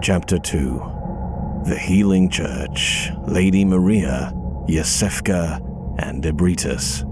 Chapter 0.00 0.38
2 0.38 1.62
The 1.66 1.76
Healing 1.76 2.30
Church, 2.30 3.10
Lady 3.26 3.64
Maria, 3.64 4.32
Iosefka, 4.68 5.60
and 5.98 6.22
Ebrietas. 6.22 7.04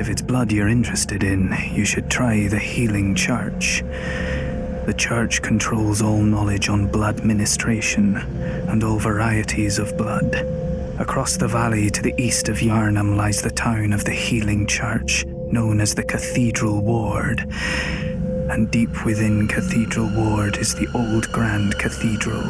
If 0.00 0.08
it's 0.08 0.22
blood 0.22 0.52
you're 0.52 0.68
interested 0.68 1.24
in, 1.24 1.52
you 1.72 1.84
should 1.84 2.10
try 2.10 2.46
the 2.46 2.60
Healing 2.60 3.16
Church. 3.16 3.82
The 4.86 4.94
church 4.96 5.42
controls 5.42 6.00
all 6.00 6.22
knowledge 6.22 6.68
on 6.68 6.86
blood 6.86 7.24
ministration 7.24 8.16
and 8.16 8.84
all 8.84 8.98
varieties 8.98 9.80
of 9.80 9.96
blood. 9.96 10.32
Across 11.00 11.38
the 11.38 11.48
valley 11.48 11.90
to 11.90 12.02
the 12.02 12.14
east 12.22 12.48
of 12.48 12.58
Yharnam 12.58 13.16
lies 13.16 13.42
the 13.42 13.50
town 13.50 13.92
of 13.92 14.04
the 14.04 14.12
Healing 14.12 14.64
Church, 14.64 15.24
known 15.26 15.80
as 15.80 15.94
the 15.94 16.04
Cathedral 16.04 16.82
Ward. 16.82 17.52
And 18.50 18.68
deep 18.68 19.04
within 19.04 19.46
Cathedral 19.46 20.08
Ward 20.08 20.58
is 20.58 20.74
the 20.74 20.88
old 20.92 21.30
Grand 21.30 21.78
Cathedral, 21.78 22.42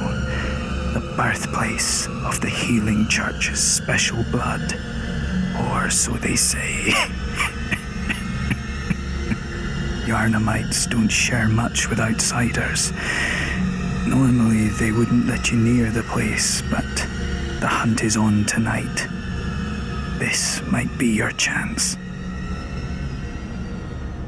the 0.95 1.13
birthplace 1.15 2.07
of 2.25 2.41
the 2.41 2.49
Healing 2.49 3.07
Church's 3.07 3.63
special 3.63 4.25
blood. 4.31 4.63
Or 5.69 5.91
so 5.91 6.13
they 6.13 6.37
say. 6.37 6.93
Yharnamites 10.09 10.89
don't 10.89 11.11
share 11.11 11.49
much 11.49 11.91
with 11.91 12.01
outsiders. 12.01 12.93
Normally, 14.07 14.69
they 14.69 14.93
wouldn't 14.93 15.27
let 15.27 15.53
you 15.53 15.59
near 15.59 15.91
the 15.91 16.05
place, 16.05 16.63
but 16.71 16.87
the 17.61 17.69
hunt 17.69 18.03
is 18.03 18.17
on 18.17 18.47
tonight. 18.47 19.07
This 20.19 20.63
might 20.63 20.97
be 20.97 21.09
your 21.09 21.33
chance. 21.33 21.99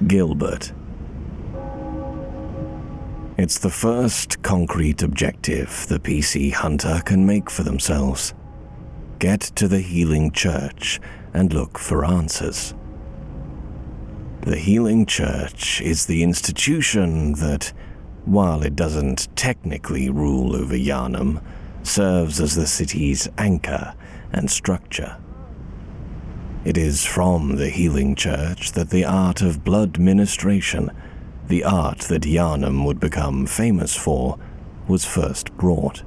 Gilbert. 0.07 0.71
It's 3.43 3.59
the 3.59 3.71
first 3.71 4.41
concrete 4.43 5.03
objective 5.03 5.87
the 5.89 5.99
PC 5.99 6.53
Hunter 6.53 7.03
can 7.05 7.27
make 7.27 7.51
for 7.51 7.65
themselves. 7.65 8.35
Get 9.19 9.41
to 9.57 9.67
the 9.67 9.81
Healing 9.81 10.31
Church 10.31 11.01
and 11.35 11.53
look 11.53 11.77
for 11.77 12.05
answers. 12.05 12.73
The 14.43 14.57
Healing 14.57 15.07
Church 15.07 15.81
is 15.81 16.07
the 16.07 16.23
institution 16.23 17.33
that, 17.33 17.73
while 18.27 18.63
it 18.63 18.77
doesn't 18.77 19.27
technically 19.35 20.09
rule 20.09 20.55
over 20.55 20.77
Yharnam, 20.77 21.43
serves 21.83 22.41
as 22.41 22.55
the 22.55 22.69
city's 22.69 23.29
anchor 23.39 23.93
and 24.33 24.49
structure. 24.49 25.17
It 26.65 26.79
is 26.79 27.05
from 27.05 27.57
the 27.57 27.71
Healing 27.71 28.15
Church 28.15 28.71
that 28.71 28.91
the 28.91 29.05
art 29.05 29.43
of 29.43 29.65
blood 29.65 29.99
ministration, 29.99 30.93
the 31.53 31.65
art 31.65 31.99
that 32.09 32.23
Yharnam 32.23 32.87
would 32.87 32.99
become 32.99 33.45
famous 33.45 33.95
for, 33.95 34.39
was 34.89 35.05
first 35.05 35.55
brought. 35.59 36.03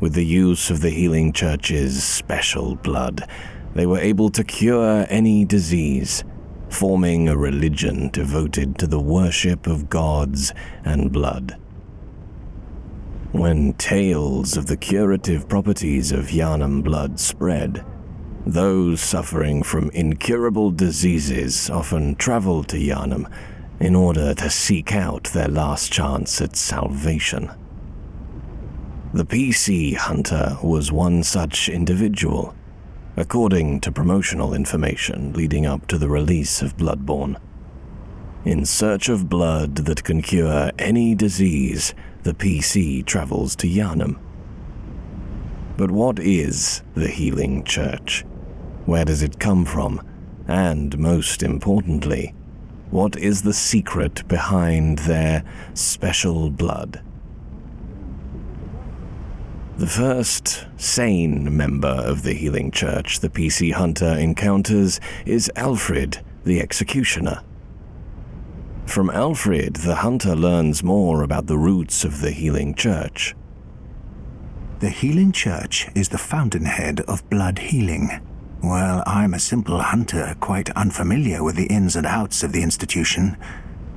With 0.00 0.14
the 0.14 0.24
use 0.24 0.70
of 0.70 0.80
the 0.80 0.88
Healing 0.88 1.34
Church's 1.34 2.02
special 2.02 2.76
blood, 2.76 3.28
they 3.74 3.84
were 3.84 3.98
able 3.98 4.30
to 4.30 4.42
cure 4.42 5.04
any 5.10 5.44
disease 5.44 6.24
forming 6.70 7.28
a 7.28 7.36
religion 7.36 8.08
devoted 8.08 8.78
to 8.78 8.86
the 8.86 8.98
worship 8.98 9.66
of 9.66 9.90
gods 9.90 10.54
and 10.82 11.12
blood. 11.12 11.58
When 13.32 13.74
tales 13.74 14.56
of 14.56 14.64
the 14.64 14.78
curative 14.78 15.46
properties 15.46 16.10
of 16.10 16.28
Yharnam 16.28 16.82
blood 16.82 17.20
spread, 17.20 17.84
those 18.46 19.02
suffering 19.02 19.62
from 19.62 19.90
incurable 19.90 20.70
diseases 20.70 21.68
often 21.68 22.14
traveled 22.14 22.68
to 22.68 22.78
Yharnam 22.78 23.30
in 23.80 23.96
order 23.96 24.34
to 24.34 24.50
seek 24.50 24.94
out 24.94 25.24
their 25.32 25.48
last 25.48 25.90
chance 25.90 26.40
at 26.40 26.54
salvation. 26.54 27.50
The 29.12 29.24
PC 29.24 29.96
Hunter 29.96 30.58
was 30.62 30.92
one 30.92 31.22
such 31.22 31.68
individual 31.68 32.54
according 33.16 33.80
to 33.80 33.92
promotional 33.92 34.54
information 34.54 35.32
leading 35.32 35.66
up 35.66 35.86
to 35.88 35.98
the 35.98 36.08
release 36.08 36.62
of 36.62 36.76
Bloodborne. 36.76 37.36
In 38.44 38.64
search 38.64 39.08
of 39.08 39.28
blood 39.28 39.76
that 39.76 40.04
can 40.04 40.22
cure 40.22 40.70
any 40.78 41.14
disease, 41.14 41.92
the 42.22 42.32
PC 42.32 43.04
travels 43.04 43.56
to 43.56 43.66
Yharnam. 43.66 44.18
But 45.76 45.90
what 45.90 46.18
is 46.18 46.82
the 46.94 47.08
Healing 47.08 47.64
Church? 47.64 48.24
Where 48.86 49.04
does 49.04 49.22
it 49.22 49.40
come 49.40 49.64
from? 49.64 50.00
And 50.46 50.98
most 50.98 51.42
importantly, 51.42 52.34
what 52.90 53.16
is 53.16 53.42
the 53.42 53.52
secret 53.52 54.26
behind 54.26 55.00
their 55.00 55.44
special 55.74 56.50
blood? 56.50 57.02
The 59.78 59.86
first 59.86 60.66
sane 60.76 61.56
member 61.56 61.88
of 61.88 62.22
the 62.22 62.34
Healing 62.34 62.70
Church 62.70 63.20
the 63.20 63.30
PC 63.30 63.72
Hunter 63.72 64.14
encounters 64.18 65.00
is 65.24 65.50
Alfred, 65.56 66.18
the 66.44 66.60
Executioner. 66.60 67.42
From 68.86 69.08
Alfred, 69.08 69.76
the 69.76 69.94
Hunter 69.94 70.34
learns 70.34 70.82
more 70.82 71.22
about 71.22 71.46
the 71.46 71.56
roots 71.56 72.04
of 72.04 72.20
the 72.20 72.32
Healing 72.32 72.74
Church. 72.74 73.34
The 74.80 74.90
Healing 74.90 75.30
Church 75.30 75.88
is 75.94 76.08
the 76.08 76.18
fountainhead 76.18 77.00
of 77.02 77.28
blood 77.30 77.58
healing. 77.58 78.20
Well, 78.62 79.02
I'm 79.06 79.34
a 79.34 79.38
simple 79.38 79.80
hunter, 79.80 80.36
quite 80.40 80.70
unfamiliar 80.70 81.42
with 81.42 81.56
the 81.56 81.66
ins 81.66 81.96
and 81.96 82.06
outs 82.06 82.42
of 82.42 82.52
the 82.52 82.62
institution 82.62 83.36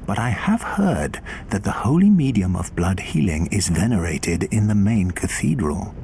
but 0.05 0.19
I 0.19 0.29
have 0.29 0.61
heard 0.61 1.21
that 1.49 1.63
the 1.63 1.71
holy 1.71 2.09
medium 2.09 2.55
of 2.55 2.75
blood 2.75 2.99
healing 2.99 3.47
is 3.47 3.69
venerated 3.69 4.43
in 4.43 4.67
the 4.67 4.75
main 4.75 5.11
cathedral, 5.11 5.95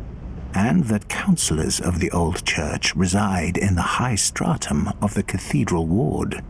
and 0.54 0.86
that 0.86 1.10
counselors 1.10 1.80
of 1.80 2.00
the 2.00 2.12
old 2.12 2.46
church 2.46 2.96
reside 2.96 3.58
in 3.58 3.76
the 3.76 3.82
high 3.82 4.16
stratum 4.16 4.90
of 5.02 5.14
the 5.14 5.24
cathedral 5.24 5.86
ward. 5.86 6.44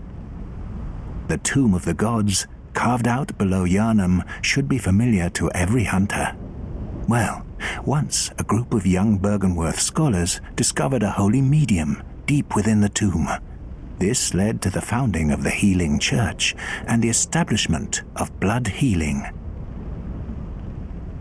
The 1.27 1.37
tomb 1.37 1.73
of 1.73 1.85
the 1.85 1.93
gods, 1.93 2.47
carved 2.73 3.07
out 3.07 3.37
below 3.37 3.65
Yharnam, 3.65 4.23
should 4.43 4.67
be 4.67 4.77
familiar 4.77 5.29
to 5.31 5.51
every 5.51 5.85
hunter. 5.85 6.35
Well, 7.07 7.45
once 7.85 8.31
a 8.37 8.43
group 8.43 8.73
of 8.73 8.85
young 8.85 9.19
Byrgenwerth 9.19 9.79
scholars 9.79 10.41
discovered 10.55 11.03
a 11.03 11.11
holy 11.11 11.41
medium 11.41 12.03
deep 12.25 12.55
within 12.55 12.81
the 12.81 12.89
tomb 12.89 13.27
this 13.99 14.33
led 14.33 14.61
to 14.61 14.69
the 14.69 14.81
founding 14.81 15.29
of 15.29 15.43
the 15.43 15.49
Healing 15.49 15.99
Church 15.99 16.55
and 16.87 17.03
the 17.03 17.09
establishment 17.09 18.03
of 18.15 18.39
blood 18.39 18.65
healing. 18.67 19.25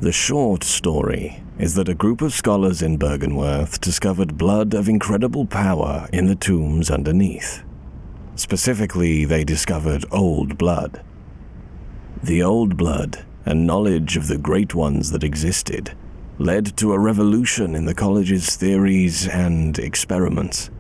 The 0.01 0.13
short 0.13 0.63
story 0.63 1.43
is 1.59 1.75
that 1.75 1.89
a 1.89 1.95
group 1.95 2.23
of 2.23 2.33
scholars 2.33 2.81
in 2.81 2.97
Byrgenwerth 2.97 3.81
discovered 3.81 4.39
blood 4.39 4.75
of 4.75 4.89
incredible 4.89 5.45
power 5.45 6.09
in 6.13 6.27
the 6.27 6.37
tombs 6.37 6.89
underneath. 6.89 7.65
Specifically, 8.37 9.25
they 9.25 9.43
discovered 9.43 10.05
old 10.13 10.57
blood. 10.57 11.03
The 12.23 12.45
old 12.45 12.77
blood 12.77 13.25
and 13.45 13.67
knowledge 13.67 14.17
of 14.17 14.29
the 14.29 14.39
great 14.39 14.73
ones 14.73 15.11
that 15.11 15.25
existed 15.25 15.97
led 16.39 16.77
to 16.77 16.93
a 16.93 16.99
revolution 16.99 17.75
in 17.75 17.85
the 17.85 17.95
college's 17.95 18.55
theories 18.57 19.27
and 19.27 19.79
experiments. 19.79 20.71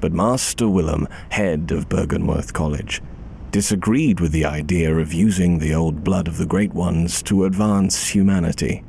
But 0.00 0.12
Master 0.12 0.68
Willem, 0.68 1.06
head 1.30 1.70
of 1.70 1.88
Byrgenwerth 1.88 2.52
College, 2.52 3.00
disagreed 3.50 4.20
with 4.20 4.32
the 4.32 4.44
idea 4.44 4.96
of 4.96 5.12
using 5.12 5.58
the 5.58 5.74
old 5.74 6.04
blood 6.04 6.28
of 6.28 6.38
the 6.38 6.46
Great 6.46 6.74
Ones 6.74 7.22
to 7.22 7.44
advance 7.44 8.08
humanity. 8.08 8.84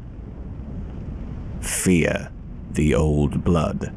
Fear 1.62 2.32
the 2.72 2.96
old 2.96 3.44
blood. 3.44 3.94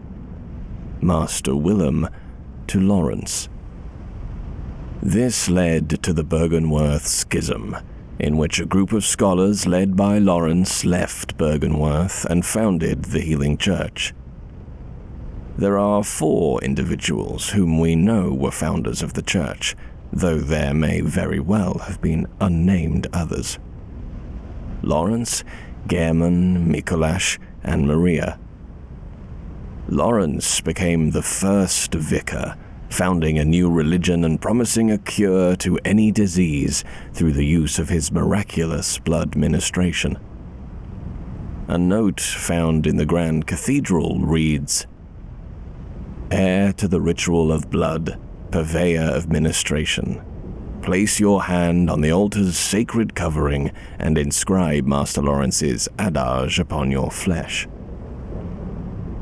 Master 1.01 1.57
Willem 1.57 2.09
to 2.69 2.81
Lawrence. 2.81 3.49
This 5.03 5.49
led 5.49 6.03
to 6.03 6.13
the 6.13 6.25
Byrgenwerth 6.25 7.07
Schism, 7.07 7.77
in 8.19 8.37
which 8.37 8.61
a 8.61 8.67
group 8.67 8.93
of 8.93 9.05
scholars 9.05 9.67
led 9.67 9.97
by 9.97 10.19
Lawrence 10.19 10.85
left 10.85 11.37
Byrgenwerth 11.37 12.25
and 12.27 12.45
founded 12.45 13.07
the 13.07 13.21
Healing 13.21 13.57
Church. 13.57 14.15
There 15.57 15.79
are 15.79 16.03
four 16.03 16.63
individuals 16.63 17.51
whom 17.51 17.79
we 17.79 17.95
know 17.95 18.33
were 18.33 18.51
founders 18.51 19.03
of 19.03 19.15
the 19.15 19.23
church, 19.23 19.77
though 20.13 20.39
there 20.39 20.75
may 20.75 21.01
very 21.01 21.41
well 21.41 21.79
have 21.79 22.01
been 22.01 22.27
unnamed 22.41 23.07
others. 23.13 23.59
Lawrence, 24.83 25.45
Gehrman, 25.87 26.67
Mikolash, 26.67 27.39
and 27.63 27.87
Maria. 27.87 28.39
Lawrence 29.89 30.61
became 30.61 31.11
the 31.11 31.23
first 31.23 31.95
vicar, 31.95 32.57
founding 32.93 33.39
a 33.39 33.45
new 33.45 33.71
religion 33.71 34.25
and 34.25 34.41
promising 34.41 34.91
a 34.91 34.99
cure 34.99 35.57
to 35.57 35.79
any 35.85 36.13
disease 36.13 36.85
through 37.15 37.33
the 37.33 37.47
use 37.47 37.79
of 37.79 37.89
his 37.89 38.13
miraculous 38.13 38.99
blood 38.99 39.35
ministration. 39.35 40.19
A 41.69 41.79
note 41.79 42.21
found 42.21 42.87
in 42.87 42.97
the 42.97 43.07
Grand 43.07 43.47
Cathedral 43.47 44.19
reads 44.21 44.87
heir 46.31 46.73
to 46.75 46.87
the 46.87 47.01
ritual 47.01 47.51
of 47.51 47.71
blood, 47.71 48.19
purveyor 48.51 49.03
of 49.03 49.31
ministration, 49.31 50.23
place 50.83 51.21
your 51.21 51.45
hand 51.45 51.89
on 51.89 52.01
the 52.01 52.13
altar's 52.13 52.59
sacred 52.59 53.15
covering 53.15 53.71
and 53.99 54.19
inscribe 54.19 54.87
Master 54.87 55.23
Lawrence's 55.23 55.89
adage 55.99 56.59
upon 56.59 56.91
your 56.91 57.11
flesh. 57.11 57.67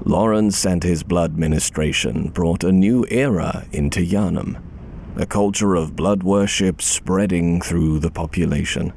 Lawrence 0.05 0.65
and 0.65 0.83
his 0.83 1.03
blood 1.03 1.37
ministration 1.37 2.31
brought 2.31 2.65
a 2.65 2.73
new 2.73 3.05
era 3.11 3.67
into 3.71 4.01
Yharnam, 4.01 4.61
a 5.17 5.27
culture 5.27 5.75
of 5.75 5.95
blood 5.95 6.23
worship 6.23 6.81
spreading 6.81 7.61
through 7.61 7.99
the 7.99 8.11
population. 8.11 8.95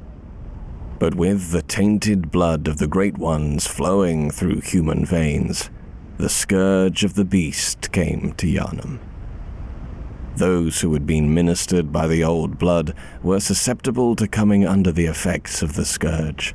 But 0.98 1.14
with 1.14 1.50
the 1.50 1.60
tainted 1.60 2.30
blood 2.30 2.66
of 2.68 2.78
the 2.78 2.86
Great 2.86 3.18
Ones 3.18 3.66
flowing 3.66 4.30
through 4.30 4.62
human 4.62 5.04
veins, 5.04 5.68
the 6.16 6.30
scourge 6.30 7.04
of 7.04 7.14
the 7.14 7.24
beast 7.24 7.92
came 7.92 8.32
to 8.38 8.46
Yharnam. 8.46 8.98
Those 10.36 10.80
who 10.80 10.94
had 10.94 11.06
been 11.06 11.34
ministered 11.34 11.92
by 11.92 12.06
the 12.06 12.24
old 12.24 12.58
blood 12.58 12.94
were 13.22 13.40
susceptible 13.40 14.16
to 14.16 14.26
coming 14.26 14.66
under 14.66 14.90
the 14.90 15.06
effects 15.06 15.62
of 15.62 15.74
the 15.74 15.84
scourge. 15.84 16.54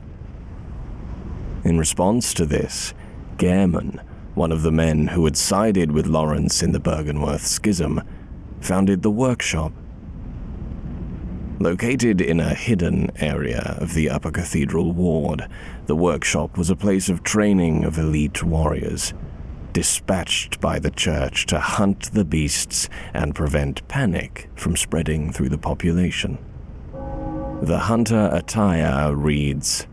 In 1.64 1.78
response 1.78 2.34
to 2.34 2.46
this, 2.46 2.94
Gehrman, 3.38 4.02
one 4.36 4.52
of 4.52 4.62
the 4.62 4.72
men 4.72 5.08
who 5.08 5.26
had 5.26 5.38
sided 5.38 5.92
with 5.92 6.08
Lawrence 6.08 6.62
in 6.62 6.72
the 6.72 6.80
Byrgenwerth 6.80 7.42
schism, 7.42 8.02
founded 8.62 9.02
the 9.02 9.12
workshop. 9.12 9.74
Located 11.60 12.22
in 12.22 12.40
a 12.40 12.54
hidden 12.54 13.12
area 13.18 13.76
of 13.80 13.94
the 13.94 14.10
Upper 14.10 14.32
Cathedral 14.32 14.94
Ward, 14.94 15.48
the 15.88 15.96
workshop 15.96 16.58
was 16.58 16.70
a 16.70 16.76
place 16.76 17.10
of 17.10 17.24
training 17.24 17.84
of 17.84 17.98
elite 17.98 18.44
warriors, 18.44 19.14
dispatched 19.74 20.62
by 20.62 20.80
the 20.80 20.92
church 20.92 21.46
to 21.48 21.60
hunt 21.60 22.14
the 22.14 22.24
beasts 22.24 22.88
and 23.14 23.36
prevent 23.36 23.86
panic 23.90 24.50
from 24.56 24.78
spreading 24.78 25.34
through 25.34 25.50
the 25.50 25.58
population. 25.58 26.38
The 27.62 27.80
hunter 27.80 28.30
attire 28.32 29.14
reads 29.14 29.86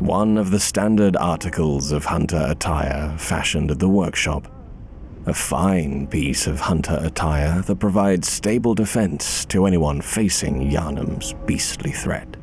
one 0.00 0.38
of 0.38 0.52
the 0.52 0.60
standard 0.60 1.16
articles 1.16 1.90
of 1.90 2.04
hunter 2.04 2.44
attire 2.48 3.16
fashioned 3.18 3.68
at 3.72 3.80
the 3.80 3.88
workshop. 3.88 4.46
A 5.26 5.34
fine 5.34 6.06
piece 6.06 6.46
of 6.46 6.60
hunter 6.60 7.00
attire 7.02 7.62
that 7.62 7.80
provides 7.80 8.28
stable 8.28 8.74
defense 8.74 9.44
to 9.46 9.66
anyone 9.66 10.00
facing 10.00 10.70
Yharnam's 10.70 11.34
beastly 11.46 11.90
threat. 11.90 12.36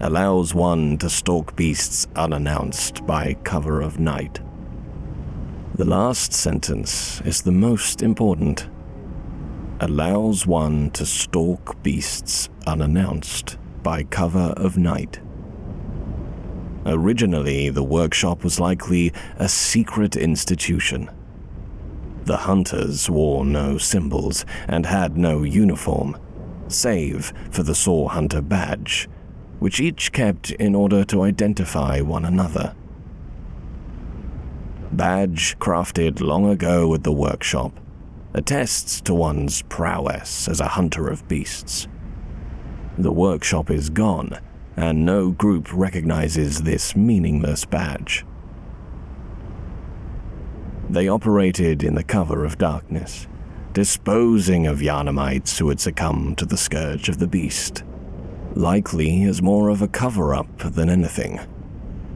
Allows 0.00 0.54
one 0.54 0.96
to 0.98 1.10
stalk 1.10 1.54
beasts 1.54 2.06
unannounced 2.16 3.06
by 3.06 3.34
cover 3.44 3.82
of 3.82 4.00
night. 4.00 4.40
The 5.74 5.84
last 5.84 6.32
sentence 6.32 7.20
is 7.20 7.42
the 7.42 7.52
most 7.52 8.00
important. 8.02 8.66
Allows 9.80 10.46
one 10.46 10.90
to 10.92 11.04
stalk 11.04 11.82
beasts 11.82 12.48
unannounced 12.66 13.58
by 13.82 14.04
cover 14.04 14.54
of 14.56 14.78
night. 14.78 15.20
Originally, 16.86 17.68
the 17.68 17.82
workshop 17.82 18.44
was 18.44 18.60
likely 18.60 19.12
a 19.36 19.48
secret 19.48 20.16
institution. 20.16 21.10
The 22.24 22.38
hunters 22.38 23.08
wore 23.08 23.44
no 23.44 23.78
symbols 23.78 24.44
and 24.66 24.86
had 24.86 25.16
no 25.16 25.42
uniform, 25.42 26.16
save 26.68 27.32
for 27.50 27.62
the 27.62 27.74
Saw 27.74 28.08
Hunter 28.08 28.40
badge, 28.40 29.08
which 29.58 29.80
each 29.80 30.12
kept 30.12 30.50
in 30.52 30.74
order 30.74 31.04
to 31.04 31.22
identify 31.22 32.00
one 32.00 32.24
another. 32.24 32.74
Badge 34.92 35.58
crafted 35.58 36.20
long 36.20 36.48
ago 36.48 36.94
at 36.94 37.04
the 37.04 37.12
workshop 37.12 37.72
attests 38.34 39.00
to 39.00 39.14
one's 39.14 39.62
prowess 39.62 40.48
as 40.48 40.60
a 40.60 40.68
hunter 40.68 41.08
of 41.08 41.26
beasts. 41.28 41.88
The 42.96 43.12
workshop 43.12 43.70
is 43.70 43.90
gone, 43.90 44.38
and 44.78 45.04
no 45.04 45.32
group 45.32 45.68
recognizes 45.72 46.62
this 46.62 46.94
meaningless 46.94 47.64
badge. 47.64 48.24
They 50.88 51.08
operated 51.08 51.82
in 51.82 51.96
the 51.96 52.04
cover 52.04 52.44
of 52.44 52.58
darkness, 52.58 53.26
disposing 53.72 54.68
of 54.68 54.78
Yharnamites 54.78 55.58
who 55.58 55.68
had 55.68 55.80
succumbed 55.80 56.38
to 56.38 56.46
the 56.46 56.56
scourge 56.56 57.08
of 57.08 57.18
the 57.18 57.26
beast, 57.26 57.82
likely 58.54 59.24
as 59.24 59.42
more 59.42 59.68
of 59.68 59.82
a 59.82 59.88
cover 59.88 60.32
up 60.32 60.58
than 60.58 60.88
anything. 60.88 61.40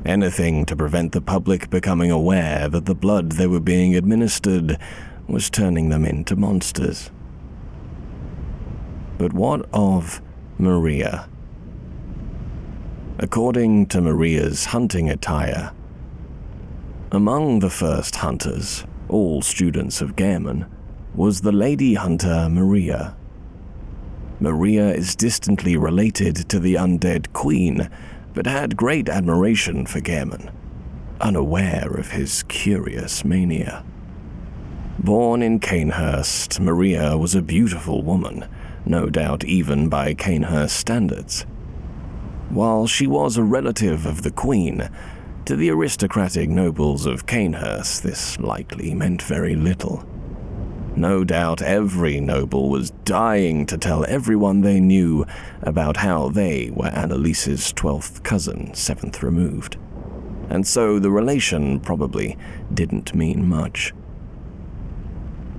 Anything 0.05 0.65
to 0.67 0.77
prevent 0.77 1.11
the 1.11 1.21
public 1.21 1.69
becoming 1.69 2.13
aware 2.13 2.69
that 2.69 2.87
the 2.87 2.95
blood 2.95 3.33
they 3.33 3.49
were 3.49 3.59
being 3.59 3.97
administered 3.97 4.79
was 5.27 5.51
turning 5.51 5.89
them 5.89 6.05
into 6.05 6.37
monsters. 6.37 7.11
But 9.19 9.33
what 9.33 9.69
of 9.73 10.23
Maria? 10.59 11.29
According 13.19 13.87
to 13.87 14.01
Maria's 14.01 14.67
hunting 14.67 15.11
attire. 15.11 15.73
Among 17.11 17.59
the 17.59 17.71
first 17.71 18.17
hunters, 18.17 18.85
all 19.09 19.43
students 19.43 20.01
of 20.01 20.17
Gehrman, 20.17 20.67
was 21.15 21.43
the 21.43 21.53
lady 21.53 21.95
hunter 21.95 22.49
Maria. 22.49 23.15
Maria 24.41 24.93
is 24.95 25.15
distantly 25.15 25.77
related 25.77 26.37
to 26.49 26.59
the 26.59 26.75
undead 26.75 27.33
queen, 27.33 27.91
but 28.33 28.47
had 28.47 28.77
great 28.77 29.09
admiration 29.09 29.85
for 29.85 30.01
Gehrman, 30.01 30.51
unaware 31.21 31.93
of 31.93 32.13
his 32.13 32.43
curious 32.45 33.25
mania. 33.25 33.85
Born 34.99 35.43
in 35.43 35.61
Cainhurst, 35.61 36.61
Maria 36.61 37.19
was 37.19 37.35
a 37.35 37.43
beautiful 37.43 38.03
woman, 38.03 38.49
no 38.87 39.11
doubt 39.11 39.45
even 39.45 39.89
by 39.89 40.15
Cainhurst 40.15 40.77
standards. 40.77 41.45
While 42.53 42.87
she 42.87 43.07
was 43.07 43.39
a 43.39 43.43
relative 43.43 44.05
of 44.05 44.21
the 44.21 44.31
Queen, 44.31 44.91
to 45.47 45.57
the 45.57 45.71
aristocratic 45.71 46.51
nobles 46.51 47.07
of 47.07 47.25
Cainhurst 47.25 48.03
this 48.03 48.39
likely 48.39 48.93
meant 48.93 49.23
very 49.23 49.55
little. 49.55 50.05
No 50.95 51.25
doubt 51.25 51.63
every 51.63 52.21
noble 52.21 52.69
was 52.69 52.91
dying 53.07 53.65
to 53.65 53.79
tell 53.79 54.05
everyone 54.05 54.61
they 54.61 54.81
knew 54.81 55.25
about 55.63 55.97
how 55.97 56.29
they 56.29 56.69
were 56.75 56.91
Annalise's 56.91 57.73
twelfth 57.73 58.23
cousin, 58.23 58.75
seventh 58.75 59.23
removed. 59.23 59.79
And 60.51 60.67
so 60.67 60.99
the 60.99 61.11
relation 61.11 61.81
probably 61.81 62.37
didn't 62.75 63.15
mean 63.15 63.49
much. 63.49 63.95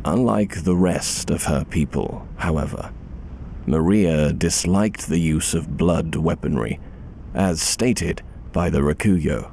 Unlike 0.05 0.63
the 0.63 0.75
rest 0.75 1.31
of 1.31 1.45
her 1.45 1.65
people, 1.65 2.27
however, 2.37 2.91
Maria 3.65 4.33
disliked 4.33 5.07
the 5.07 5.19
use 5.19 5.53
of 5.53 5.77
blood 5.77 6.15
weaponry, 6.15 6.79
as 7.33 7.61
stated 7.61 8.21
by 8.51 8.69
the 8.69 8.81
Rakuyo. 8.81 9.51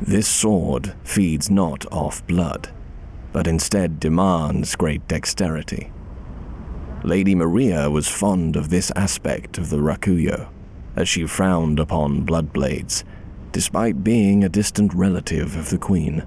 This 0.00 0.26
sword 0.26 0.94
feeds 1.04 1.50
not 1.50 1.84
off 1.92 2.26
blood, 2.26 2.70
but 3.32 3.46
instead 3.46 4.00
demands 4.00 4.74
great 4.74 5.06
dexterity. 5.06 5.92
Lady 7.04 7.34
Maria 7.34 7.90
was 7.90 8.08
fond 8.08 8.56
of 8.56 8.70
this 8.70 8.90
aspect 8.96 9.58
of 9.58 9.70
the 9.70 9.78
Rakuyo, 9.78 10.48
as 10.96 11.08
she 11.08 11.26
frowned 11.26 11.78
upon 11.78 12.22
blood 12.22 12.52
blades, 12.52 13.04
despite 13.52 14.02
being 14.02 14.42
a 14.42 14.48
distant 14.48 14.94
relative 14.94 15.56
of 15.56 15.70
the 15.70 15.78
Queen. 15.78 16.24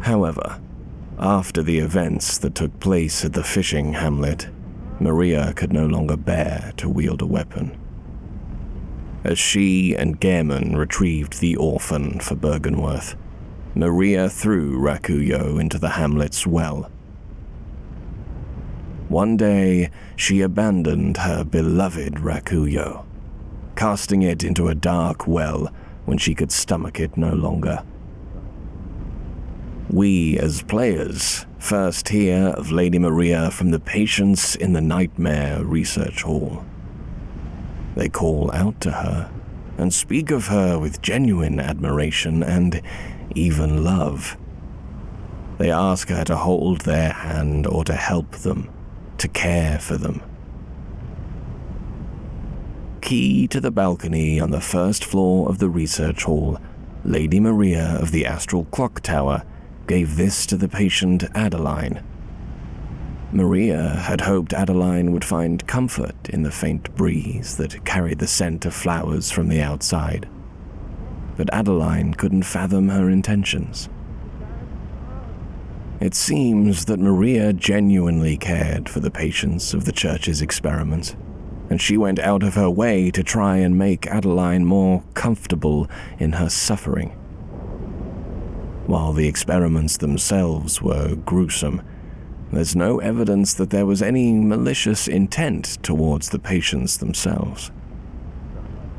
However, 0.00 0.60
after 1.18 1.62
the 1.62 1.78
events 1.78 2.38
that 2.38 2.54
took 2.54 2.78
place 2.80 3.24
at 3.24 3.32
the 3.32 3.44
fishing 3.44 3.92
hamlet, 3.94 4.48
Maria 5.00 5.52
could 5.54 5.72
no 5.72 5.86
longer 5.86 6.16
bear 6.16 6.72
to 6.76 6.88
wield 6.88 7.22
a 7.22 7.26
weapon. 7.26 7.78
As 9.24 9.38
she 9.38 9.94
and 9.94 10.20
Gehrman 10.20 10.76
retrieved 10.76 11.40
the 11.40 11.56
orphan 11.56 12.18
for 12.20 12.34
Byrgenwerth, 12.34 13.14
Maria 13.74 14.28
threw 14.28 14.78
Rakuyo 14.78 15.60
into 15.60 15.78
the 15.78 15.90
hamlet's 15.90 16.46
well. 16.46 16.90
One 19.08 19.36
day, 19.36 19.90
she 20.16 20.40
abandoned 20.40 21.18
her 21.18 21.44
beloved 21.44 22.14
Rakuyo, 22.14 23.04
casting 23.76 24.22
it 24.22 24.42
into 24.42 24.68
a 24.68 24.74
dark 24.74 25.26
well 25.26 25.72
when 26.04 26.18
she 26.18 26.34
could 26.34 26.50
stomach 26.50 26.98
it 26.98 27.16
no 27.16 27.32
longer. 27.32 27.82
We, 29.90 30.38
as 30.38 30.60
players, 30.60 31.46
first 31.58 32.10
hear 32.10 32.48
of 32.48 32.70
Lady 32.70 32.98
Maria 32.98 33.50
from 33.50 33.70
the 33.70 33.80
patients 33.80 34.54
in 34.54 34.74
the 34.74 34.82
Nightmare 34.82 35.64
Research 35.64 36.22
Hall. 36.22 36.62
They 37.96 38.10
call 38.10 38.50
out 38.52 38.82
to 38.82 38.90
her 38.90 39.30
and 39.78 39.94
speak 39.94 40.30
of 40.30 40.48
her 40.48 40.78
with 40.78 41.00
genuine 41.00 41.58
admiration 41.58 42.42
and 42.42 42.82
even 43.34 43.82
love. 43.82 44.36
They 45.56 45.70
ask 45.70 46.10
her 46.10 46.22
to 46.24 46.36
hold 46.36 46.82
their 46.82 47.12
hand 47.12 47.66
or 47.66 47.82
to 47.84 47.94
help 47.94 48.32
them, 48.32 48.68
to 49.16 49.26
care 49.26 49.78
for 49.78 49.96
them. 49.96 50.20
Key 53.00 53.48
to 53.48 53.58
the 53.58 53.70
balcony 53.70 54.38
on 54.38 54.50
the 54.50 54.60
first 54.60 55.02
floor 55.02 55.48
of 55.48 55.60
the 55.60 55.70
research 55.70 56.24
hall, 56.24 56.58
Lady 57.06 57.40
Maria 57.40 57.96
of 57.98 58.10
the 58.10 58.26
Astral 58.26 58.66
Clock 58.66 59.00
Tower 59.00 59.44
gave 59.88 60.16
this 60.16 60.46
to 60.46 60.56
the 60.56 60.68
patient 60.68 61.24
Adeline. 61.34 62.04
Maria 63.32 63.88
had 63.88 64.20
hoped 64.20 64.52
Adeline 64.52 65.12
would 65.12 65.24
find 65.24 65.66
comfort 65.66 66.28
in 66.28 66.42
the 66.42 66.50
faint 66.50 66.94
breeze 66.94 67.56
that 67.56 67.84
carried 67.84 68.18
the 68.18 68.26
scent 68.26 68.66
of 68.66 68.74
flowers 68.74 69.30
from 69.30 69.48
the 69.48 69.60
outside. 69.60 70.28
But 71.36 71.52
Adeline 71.52 72.14
couldn't 72.14 72.42
fathom 72.42 72.90
her 72.90 73.08
intentions. 73.08 73.88
It 76.00 76.14
seems 76.14 76.84
that 76.84 77.00
Maria 77.00 77.52
genuinely 77.52 78.36
cared 78.36 78.88
for 78.88 79.00
the 79.00 79.10
patients 79.10 79.74
of 79.74 79.84
the 79.84 79.92
church's 79.92 80.42
experiments, 80.42 81.16
and 81.70 81.80
she 81.80 81.96
went 81.96 82.18
out 82.18 82.42
of 82.42 82.54
her 82.54 82.70
way 82.70 83.10
to 83.10 83.22
try 83.22 83.56
and 83.56 83.76
make 83.78 84.06
Adeline 84.06 84.64
more 84.64 85.02
comfortable 85.14 85.88
in 86.18 86.32
her 86.32 86.50
suffering. 86.50 87.14
While 88.88 89.12
the 89.12 89.28
experiments 89.28 89.98
themselves 89.98 90.82
were 90.82 91.14
gruesome, 91.14 91.82
there's 92.50 92.74
no 92.74 92.98
evidence 92.98 93.52
that 93.54 93.70
there 93.70 93.86
was 93.86 94.00
any 94.00 94.32
malicious 94.32 95.06
intent 95.06 95.78
towards 95.84 96.30
the 96.30 96.38
patients 96.38 96.96
themselves. 96.96 97.70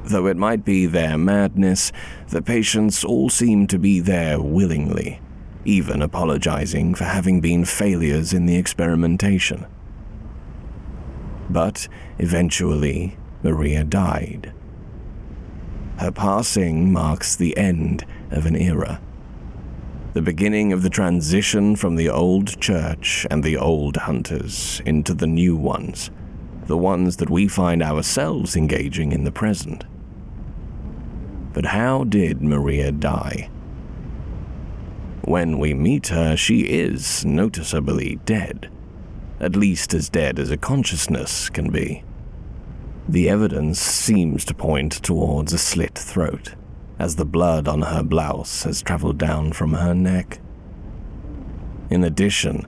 Though 0.06 0.28
it 0.28 0.38
might 0.38 0.64
be 0.64 0.86
their 0.86 1.18
madness, 1.18 1.92
the 2.30 2.42
patients 2.42 3.04
all 3.04 3.30
seemed 3.30 3.70
to 3.72 3.80
be 3.80 4.00
there 4.00 4.40
willingly 4.40 5.20
even 5.66 6.02
apologizing 6.02 6.96
for 6.96 7.04
having 7.04 7.42
been 7.42 7.66
failures 7.66 8.34
in 8.34 8.46
the 8.46 8.56
experimentation. 8.56 9.66
But 11.50 11.88
eventually, 12.18 13.18
Maria 13.44 13.84
died. 13.84 14.54
Her 15.98 16.12
passing 16.12 16.94
marks 16.94 17.36
the 17.36 17.58
end 17.58 18.06
of 18.32 18.46
an 18.46 18.56
era. 18.56 19.02
The 20.12 20.22
beginning 20.24 20.74
of 20.74 20.82
the 20.82 20.90
transition 20.90 21.76
from 21.76 21.96
the 21.96 22.10
old 22.10 22.60
church 22.60 23.28
and 23.30 23.44
the 23.44 23.58
old 23.58 23.96
hunters 23.96 24.82
into 24.84 25.14
the 25.14 25.28
new 25.28 25.56
ones, 25.56 26.10
the 26.66 26.78
ones 26.78 27.18
that 27.18 27.30
we 27.30 27.48
find 27.48 27.84
ourselves 27.84 28.56
engaging 28.56 29.12
in 29.12 29.24
the 29.24 29.32
present. 29.32 29.86
But 31.54 31.66
how 31.66 32.06
did 32.06 32.42
Maria 32.42 32.92
die? 32.92 33.52
When 35.26 35.60
we 35.60 35.76
meet 35.76 36.08
her, 36.08 36.36
she 36.36 36.62
is 36.62 37.24
noticeably 37.24 38.20
dead. 38.26 38.68
At 39.40 39.56
least 39.56 39.94
as 39.94 40.10
dead 40.10 40.40
as 40.40 40.50
a 40.50 40.58
consciousness 40.58 41.50
can 41.50 41.70
be. 41.70 42.04
The 43.08 43.30
evidence 43.30 43.80
seems 43.80 44.44
to 44.46 44.56
point 44.56 44.92
towards 45.04 45.54
a 45.54 45.60
slit 45.60 45.96
throat, 45.96 46.56
as 47.00 47.16
the 47.16 47.26
blood 47.26 47.68
on 47.68 47.82
her 47.82 48.04
blouse 48.04 48.64
has 48.64 48.82
traveled 48.82 49.18
down 49.18 49.54
from 49.54 49.74
her 49.74 49.96
neck. 49.96 50.40
In 51.90 52.04
addition, 52.04 52.66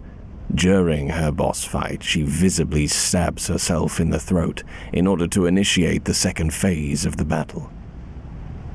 during 0.55 1.09
her 1.09 1.31
boss 1.31 1.63
fight, 1.63 2.01
she 2.01 2.23
visibly 2.23 2.87
stabs 2.87 3.47
herself 3.47 3.99
in 3.99 4.09
the 4.09 4.19
throat 4.19 4.63
in 4.91 5.05
order 5.05 5.27
to 5.27 5.45
initiate 5.45 6.05
the 6.05 6.13
second 6.13 6.53
phase 6.53 7.05
of 7.05 7.17
the 7.17 7.25
battle. 7.25 7.69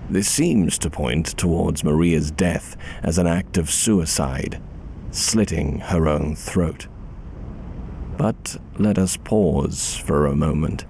This 0.09 0.29
seems 0.29 0.79
to 0.79 0.91
point 0.91 1.27
towards 1.37 1.83
Maria's 1.83 2.31
death 2.31 2.77
as 3.03 3.19
an 3.19 3.27
act 3.27 3.59
of 3.59 3.71
suicide, 3.71 4.63
slitting 5.11 5.81
her 5.81 6.07
own 6.07 6.37
throat. 6.37 6.87
But 8.17 8.57
let 8.79 8.99
us 8.99 9.17
pause 9.17 9.97
for 9.97 10.27
a 10.27 10.37
moment 10.37 10.85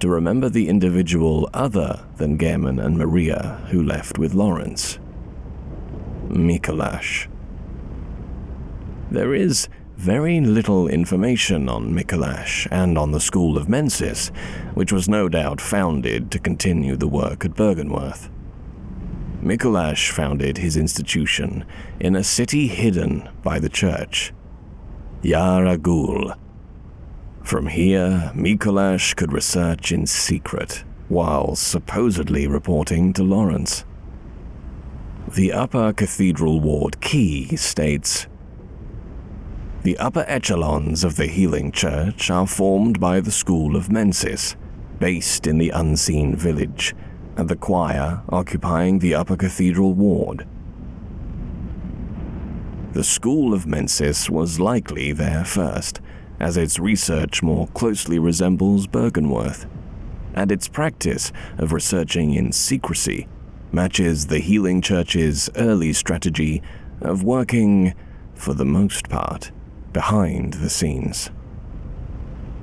to 0.00 0.08
remember 0.08 0.48
the 0.48 0.68
individual 0.68 1.48
other 1.54 2.04
than 2.16 2.38
Gehrman 2.38 2.84
and 2.84 2.98
Maria 2.98 3.66
who 3.70 3.82
left 3.82 4.18
with 4.18 4.34
Lawrence 4.34 4.98
Mikolash. 6.28 7.28
There 9.10 9.34
is 9.34 9.68
very 9.96 10.40
little 10.40 10.88
information 10.88 11.68
on 11.68 11.94
Mikolash 11.94 12.66
and 12.70 12.98
on 12.98 13.12
the 13.12 13.20
School 13.20 13.56
of 13.56 13.68
Mensis, 13.68 14.28
which 14.74 14.92
was 14.92 15.08
no 15.08 15.28
doubt 15.28 15.60
founded 15.60 16.30
to 16.30 16.38
continue 16.38 16.96
the 16.96 17.08
work 17.08 17.44
at 17.44 17.52
Byrgenwerth. 17.52 18.28
Mikolash 19.42 20.10
founded 20.10 20.58
his 20.58 20.76
institution 20.76 21.64
in 22.00 22.16
a 22.16 22.24
city 22.24 22.66
hidden 22.66 23.28
by 23.42 23.58
the 23.58 23.68
church, 23.68 24.32
Yahar'gul. 25.22 26.36
From 27.46 27.68
here, 27.68 28.32
Mikolash 28.34 29.14
could 29.14 29.32
research 29.32 29.92
in 29.92 30.08
secret 30.08 30.82
while 31.06 31.54
supposedly 31.54 32.48
reporting 32.48 33.12
to 33.12 33.22
Lawrence. 33.22 33.84
The 35.32 35.52
Upper 35.52 35.92
Cathedral 35.92 36.58
Ward 36.60 37.00
Key 37.00 37.54
states 37.54 38.26
The 39.84 39.96
upper 39.98 40.24
echelons 40.26 41.04
of 41.04 41.14
the 41.14 41.28
Healing 41.28 41.70
Church 41.70 42.32
are 42.32 42.48
formed 42.48 42.98
by 42.98 43.20
the 43.20 43.30
School 43.30 43.76
of 43.76 43.92
Mensis, 43.92 44.56
based 44.98 45.46
in 45.46 45.58
the 45.58 45.70
Unseen 45.70 46.34
Village 46.34 46.96
and 47.36 47.48
the 47.48 47.54
choir 47.54 48.22
occupying 48.28 48.98
the 48.98 49.14
upper 49.14 49.36
cathedral 49.36 49.94
ward. 49.94 50.48
The 52.92 53.04
School 53.04 53.54
of 53.54 53.68
Mensis 53.68 54.28
was 54.28 54.58
likely 54.58 55.12
there 55.12 55.44
first, 55.44 56.00
as 56.38 56.56
its 56.56 56.78
research 56.78 57.42
more 57.42 57.66
closely 57.68 58.18
resembles 58.18 58.86
Byrgenwerth, 58.86 59.66
and 60.34 60.52
its 60.52 60.68
practice 60.68 61.32
of 61.58 61.72
researching 61.72 62.34
in 62.34 62.52
secrecy 62.52 63.26
matches 63.72 64.26
the 64.26 64.38
Healing 64.38 64.80
Church's 64.80 65.50
early 65.56 65.92
strategy 65.92 66.62
of 67.00 67.22
working, 67.22 67.94
for 68.34 68.54
the 68.54 68.64
most 68.64 69.08
part, 69.08 69.50
behind 69.92 70.54
the 70.54 70.70
scenes. 70.70 71.30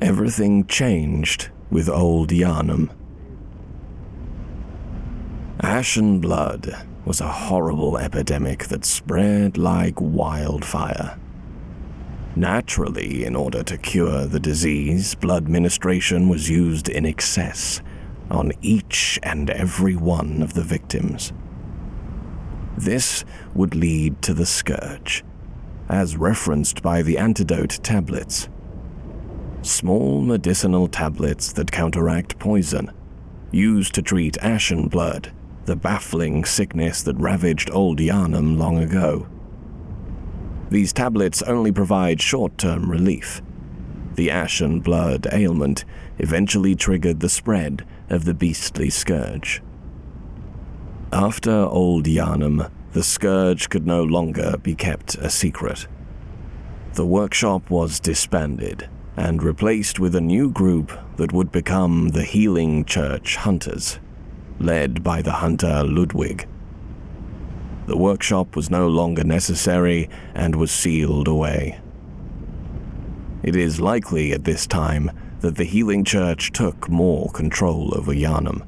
Everything 0.02 0.66
changed 0.66 1.50
with 1.70 1.90
Old 1.90 2.30
Yharnam. 2.30 2.90
Ashen 5.62 6.20
blood 6.20 6.86
was 7.06 7.22
a 7.22 7.28
horrible 7.28 7.98
epidemic 7.98 8.66
that 8.66 8.86
spread 8.86 9.58
like 9.58 10.00
wildfire. 10.00 11.18
Naturally, 12.36 13.26
in 13.26 13.36
order 13.36 13.64
to 13.64 13.78
cure 13.78 14.26
the 14.26 14.40
disease, 14.40 15.14
blood 15.16 15.48
ministration 15.48 16.30
was 16.30 16.50
used 16.50 16.90
in 16.90 17.06
excess 17.06 17.82
on 18.32 18.52
each 18.62 19.20
and 19.22 19.50
every 19.52 19.96
one 19.96 20.42
of 20.42 20.54
the 20.54 20.64
victims. 20.64 21.32
This 22.76 23.24
would 23.54 23.76
lead 23.76 24.22
to 24.24 24.34
the 24.34 24.48
scourge, 24.48 25.24
as 25.90 26.18
referenced 26.18 26.82
by 26.82 27.04
the 27.04 27.20
antidote 27.20 27.80
tablets. 27.84 28.50
Small 29.62 30.22
medicinal 30.22 30.88
tablets 30.88 31.54
that 31.54 31.72
counteract 31.72 32.40
poison, 32.40 32.92
used 33.52 33.94
to 33.94 34.02
treat 34.02 34.38
ashen 34.38 34.88
blood 34.88 35.32
the 35.66 35.76
baffling 35.76 36.44
sickness 36.44 37.04
that 37.04 37.16
ravaged 37.16 37.70
old 37.72 38.00
Yharnam 38.00 38.58
long 38.58 38.80
ago. 38.80 39.28
These 40.74 40.92
tablets 40.92 41.44
only 41.44 41.72
provide 41.72 42.20
short 42.20 42.58
term 42.58 42.90
relief. 42.90 43.44
The 44.16 44.32
ashen 44.32 44.80
blood 44.80 45.28
ailment 45.32 45.86
eventually 46.18 46.74
triggered 46.74 47.20
the 47.20 47.30
spread 47.30 47.86
of 48.10 48.26
the 48.26 48.34
beastly 48.34 48.90
scourge. 48.90 49.62
After 51.12 51.52
Old 51.52 52.08
Yharnam, 52.08 52.72
the 52.94 53.04
scourge 53.04 53.70
could 53.70 53.86
no 53.86 54.04
longer 54.04 54.58
be 54.64 54.74
kept 54.74 55.14
a 55.14 55.30
secret. 55.30 55.86
The 56.94 57.06
workshop 57.06 57.70
was 57.70 58.00
disbanded 58.00 58.90
and 59.16 59.44
replaced 59.44 60.00
with 60.00 60.16
a 60.16 60.22
new 60.22 60.50
group 60.50 60.92
that 61.18 61.32
would 61.32 61.52
become 61.52 62.10
the 62.10 62.24
Healing 62.24 62.84
Church 62.86 63.36
Hunters 63.36 64.00
led 64.58 65.04
by 65.04 65.22
the 65.22 65.34
hunter 65.34 65.84
Ludwig. 65.84 66.48
The 67.86 67.98
workshop 67.98 68.56
was 68.56 68.70
no 68.70 68.88
longer 68.88 69.24
necessary 69.24 70.10
and 70.34 70.56
was 70.56 70.72
sealed 70.72 71.28
away. 71.28 71.80
It 73.44 73.58
is 73.58 73.82
likely 73.82 74.32
at 74.32 74.46
this 74.46 74.66
time 74.66 75.12
that 75.42 75.58
the 75.58 75.66
Healing 75.66 76.06
Church 76.06 76.54
took 76.54 76.88
more 76.88 77.30
control 77.32 77.94
over 77.98 78.14
Yharnam, 78.14 78.66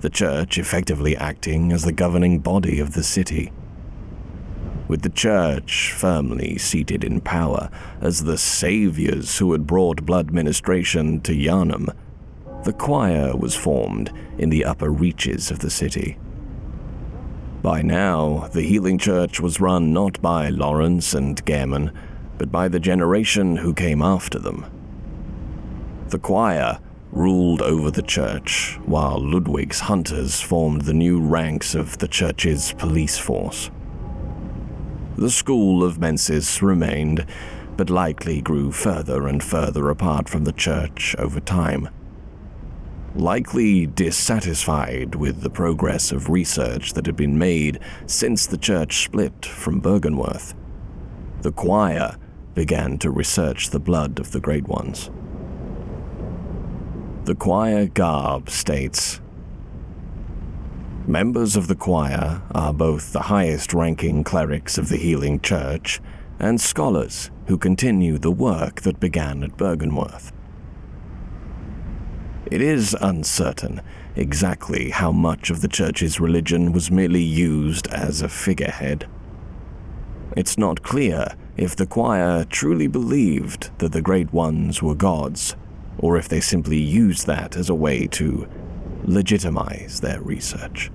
the 0.00 0.10
church 0.10 0.56
effectively 0.56 1.16
acting 1.16 1.72
as 1.72 1.82
the 1.82 1.92
governing 1.92 2.38
body 2.38 2.78
of 2.78 2.92
the 2.92 3.02
city. 3.02 3.50
With 4.86 5.02
the 5.02 5.08
church 5.08 5.92
firmly 5.92 6.58
seated 6.58 7.02
in 7.02 7.20
power 7.20 7.68
as 8.00 8.22
the 8.22 8.38
saviors 8.38 9.38
who 9.38 9.50
had 9.50 9.66
brought 9.66 10.06
blood 10.06 10.30
ministration 10.30 11.20
to 11.22 11.32
Yharnam, 11.32 11.92
the 12.62 12.72
choir 12.72 13.36
was 13.36 13.56
formed 13.56 14.12
in 14.38 14.50
the 14.50 14.64
upper 14.64 14.90
reaches 14.90 15.50
of 15.50 15.58
the 15.58 15.70
city. 15.70 16.16
By 17.62 17.82
now, 17.82 18.48
the 18.52 18.62
Healing 18.62 18.98
Church 18.98 19.40
was 19.40 19.60
run 19.60 19.92
not 19.92 20.22
by 20.22 20.48
Lawrence 20.48 21.12
and 21.12 21.44
Gehrman, 21.44 21.92
but 22.38 22.52
by 22.52 22.68
the 22.68 22.78
generation 22.78 23.56
who 23.56 23.74
came 23.74 24.00
after 24.00 24.38
them. 24.38 24.64
The 26.08 26.20
choir 26.20 26.78
ruled 27.10 27.60
over 27.60 27.90
the 27.90 28.02
church, 28.02 28.78
while 28.86 29.18
Ludwig's 29.18 29.80
hunters 29.80 30.40
formed 30.40 30.82
the 30.82 30.94
new 30.94 31.20
ranks 31.20 31.74
of 31.74 31.98
the 31.98 32.08
church's 32.08 32.72
police 32.74 33.18
force. 33.18 33.70
The 35.16 35.30
school 35.30 35.82
of 35.82 35.98
Mensis 35.98 36.62
remained, 36.62 37.26
but 37.76 37.90
likely 37.90 38.40
grew 38.40 38.70
further 38.70 39.26
and 39.26 39.42
further 39.42 39.90
apart 39.90 40.28
from 40.28 40.44
the 40.44 40.52
church 40.52 41.16
over 41.18 41.40
time. 41.40 41.88
Likely 43.18 43.84
dissatisfied 43.84 45.16
with 45.16 45.40
the 45.40 45.50
progress 45.50 46.12
of 46.12 46.30
research 46.30 46.92
that 46.92 47.06
had 47.06 47.16
been 47.16 47.36
made 47.36 47.80
since 48.06 48.46
the 48.46 48.56
church 48.56 49.02
split 49.02 49.44
from 49.44 49.82
Byrgenwerth. 49.82 50.54
the 51.42 51.50
choir 51.50 52.16
began 52.54 52.96
to 52.98 53.10
research 53.10 53.70
the 53.70 53.80
blood 53.80 54.20
of 54.20 54.30
the 54.30 54.38
Great 54.38 54.68
Ones. 54.68 55.10
The 57.24 57.34
choir 57.34 57.86
garb 57.86 58.50
states 58.50 59.20
Members 61.08 61.56
of 61.56 61.66
the 61.66 61.74
choir 61.74 62.42
are 62.52 62.72
both 62.72 63.12
the 63.12 63.22
highest 63.22 63.74
ranking 63.74 64.22
clerics 64.22 64.78
of 64.78 64.90
the 64.90 64.96
Healing 64.96 65.40
Church 65.40 66.00
and 66.38 66.60
scholars 66.60 67.32
who 67.48 67.58
continue 67.58 68.16
the 68.16 68.30
work 68.30 68.82
that 68.82 69.00
began 69.00 69.42
at 69.42 69.56
Byrgenwerth. 69.56 70.30
It 72.50 72.62
is 72.62 72.96
uncertain 72.98 73.82
exactly 74.16 74.88
how 74.88 75.12
much 75.12 75.50
of 75.50 75.60
the 75.60 75.68
Church's 75.68 76.18
religion 76.18 76.72
was 76.72 76.90
merely 76.90 77.22
used 77.22 77.86
as 77.88 78.22
a 78.22 78.28
figurehead. 78.28 79.06
It's 80.34 80.56
not 80.56 80.82
clear 80.82 81.34
if 81.58 81.76
the 81.76 81.84
choir 81.86 82.44
truly 82.44 82.86
believed 82.86 83.70
that 83.80 83.92
the 83.92 84.00
Great 84.00 84.32
Ones 84.32 84.82
were 84.82 84.94
gods, 84.94 85.56
or 85.98 86.16
if 86.16 86.26
they 86.26 86.40
simply 86.40 86.78
used 86.78 87.26
that 87.26 87.54
as 87.54 87.68
a 87.68 87.74
way 87.74 88.06
to 88.06 88.48
legitimize 89.04 90.00
their 90.00 90.22
research. 90.22 90.90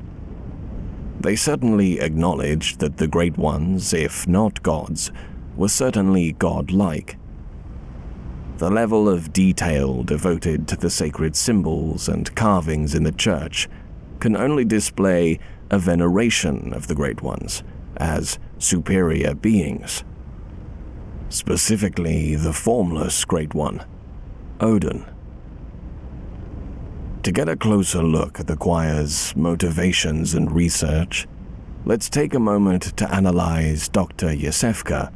They 1.20 1.36
certainly 1.36 2.00
acknowledged 2.00 2.80
that 2.80 2.98
the 2.98 3.08
Great 3.08 3.38
Ones, 3.38 3.94
if 3.94 4.28
not 4.28 4.64
gods, 4.64 5.12
were 5.56 5.70
certainly 5.70 6.32
godlike. 6.32 7.18
The 8.58 8.70
level 8.70 9.10
of 9.10 9.34
detail 9.34 10.04
devoted 10.04 10.68
to 10.70 10.76
the 10.76 10.90
sacred 10.90 11.36
symbols 11.36 12.08
and 12.08 12.34
carvings 12.36 12.96
in 12.96 13.04
the 13.04 13.12
church 13.12 13.68
can 14.20 14.36
only 14.36 14.64
display 14.64 15.40
a 15.70 15.80
veneration 15.80 16.74
of 16.74 16.88
the 16.88 16.96
Great 16.96 17.22
Ones 17.22 17.64
as 17.98 18.40
superior 18.58 19.34
beings 19.34 20.04
specifically 21.34 22.36
the 22.36 22.54
formless 22.54 23.26
Great 23.26 23.56
One, 23.56 23.84
Oedon. 24.60 25.04
To 27.24 27.32
get 27.32 27.50
a 27.50 27.56
closer 27.56 28.04
look 28.04 28.40
at 28.40 28.48
the 28.48 28.56
choir's 28.56 29.36
motivations 29.36 30.36
and 30.36 30.52
research, 30.52 31.28
let's 31.86 32.08
take 32.08 32.36
a 32.36 32.40
moment 32.40 32.96
to 32.98 33.12
analyze 33.12 33.90
Dr. 33.90 34.28
Iosefka, 34.28 35.12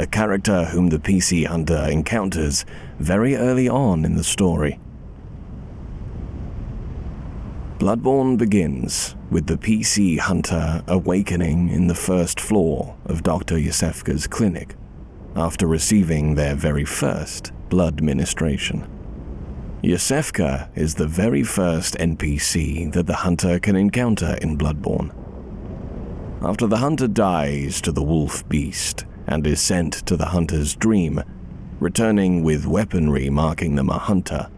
a 0.00 0.06
character 0.06 0.64
whom 0.64 0.88
the 0.88 0.98
PC 0.98 1.46
Hunter 1.46 1.86
encounters 1.90 2.64
very 2.98 3.36
early 3.36 3.68
on 3.68 4.06
in 4.06 4.16
the 4.16 4.24
story. 4.24 4.80
Bloodborne 7.78 8.38
begins 8.38 9.14
with 9.30 9.46
the 9.46 9.58
PC 9.58 10.18
Hunter 10.18 10.82
awakening 10.86 11.68
in 11.68 11.86
the 11.86 11.94
first 11.94 12.40
floor 12.40 12.96
of 13.04 13.22
Dr. 13.22 13.56
Iosefka's 13.56 14.26
clinic 14.26 14.74
after 15.36 15.66
receiving 15.66 16.34
their 16.34 16.54
very 16.54 16.86
first 16.86 17.52
blood 17.68 18.02
ministration. 18.02 18.88
Iosefka 19.84 20.70
is 20.76 20.94
the 20.94 21.06
very 21.06 21.42
first 21.42 21.94
NPC 21.96 22.90
that 22.92 23.06
the 23.06 23.16
hunter 23.16 23.58
can 23.58 23.76
encounter 23.76 24.38
in 24.40 24.56
Bloodborne. 24.56 25.14
After 26.42 26.66
the 26.66 26.78
hunter 26.78 27.06
dies 27.06 27.82
to 27.82 27.92
the 27.92 28.02
wolf 28.02 28.48
beast 28.48 29.04
and 29.30 29.46
is 29.46 29.60
sent 29.60 29.94
to 30.06 30.16
the 30.16 30.26
hunter's 30.26 30.74
dream, 30.74 31.22
returning 31.78 32.42
with 32.42 32.66
weaponry 32.66 33.30
marking 33.30 33.76
them 33.76 33.88
a 33.88 33.98
hunter. 33.98 34.50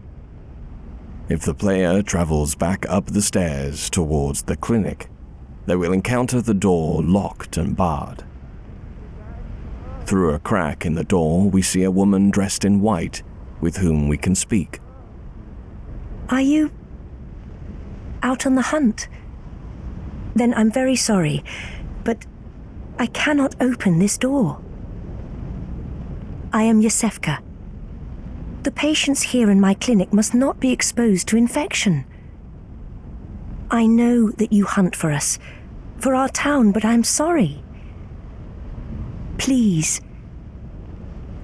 If 1.29 1.43
the 1.43 1.53
player 1.53 2.01
travels 2.01 2.55
back 2.55 2.85
up 2.89 3.05
the 3.05 3.21
stairs 3.21 3.89
towards 3.89 4.41
the 4.41 4.57
clinic, 4.57 5.09
they 5.67 5.75
will 5.75 5.93
encounter 5.93 6.41
the 6.41 6.53
door 6.53 7.01
locked 7.01 7.55
and 7.55 7.77
barred. 7.77 8.25
Through 10.05 10.33
a 10.33 10.39
crack 10.39 10.85
in 10.85 10.95
the 10.95 11.05
door, 11.05 11.49
we 11.49 11.61
see 11.61 11.83
a 11.83 11.91
woman 11.91 12.29
dressed 12.29 12.65
in 12.65 12.81
white 12.81 13.23
with 13.61 13.77
whom 13.77 14.09
we 14.09 14.17
can 14.17 14.35
speak. 14.35 14.81
Are 16.27 16.41
you 16.41 16.71
out 18.21 18.45
on 18.45 18.55
the 18.55 18.61
hunt? 18.61 19.07
Then 20.35 20.53
I'm 20.55 20.71
very 20.71 20.95
sorry, 20.95 21.43
I 22.97 23.07
cannot 23.07 23.55
open 23.59 23.99
this 23.99 24.17
door. 24.17 24.61
I 26.51 26.63
am 26.63 26.81
Iosefka. 26.81 27.41
The 28.63 28.71
patients 28.71 29.23
here 29.23 29.49
in 29.49 29.59
my 29.59 29.73
clinic 29.73 30.13
must 30.13 30.33
not 30.33 30.59
be 30.59 30.71
exposed 30.71 31.27
to 31.29 31.37
infection. 31.37 32.05
I 33.71 33.87
know 33.87 34.29
that 34.31 34.53
you 34.53 34.65
hunt 34.65 34.95
for 34.95 35.11
us, 35.11 35.39
for 35.97 36.13
our 36.13 36.29
town, 36.29 36.71
but 36.71 36.85
I'm 36.85 37.03
sorry. 37.03 37.63
Please. 39.37 39.99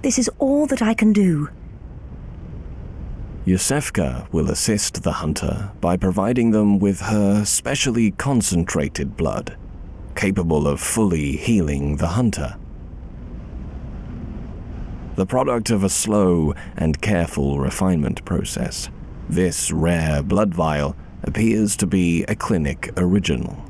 This 0.02 0.18
is 0.20 0.30
all 0.40 0.66
that 0.68 0.82
I 0.82 0.94
can 0.94 1.12
do. 1.12 1.50
Iosefka 3.46 4.32
will 4.32 4.52
assist 4.52 5.02
the 5.02 5.12
hunter 5.12 5.72
by 5.82 5.98
providing 5.98 6.52
them 6.52 6.78
with 6.78 7.02
her 7.02 7.44
specially 7.46 8.12
concentrated 8.12 9.18
blood, 9.18 9.58
capable 10.20 10.68
of 10.68 10.82
fully 10.82 11.38
healing 11.38 11.96
the 11.96 12.08
hunter. 12.08 12.58
The 15.16 15.26
product 15.26 15.70
of 15.70 15.82
a 15.82 15.88
slow 15.88 16.54
and 16.76 17.02
careful 17.02 17.58
refinement 17.58 18.26
process, 18.26 18.90
this 19.30 19.72
rare 19.72 20.22
blood 20.22 20.54
vial 20.54 20.98
appears 21.24 21.78
to 21.78 21.88
be 21.88 22.24
a 22.24 22.36
clinic 22.36 22.92
original. 22.98 23.64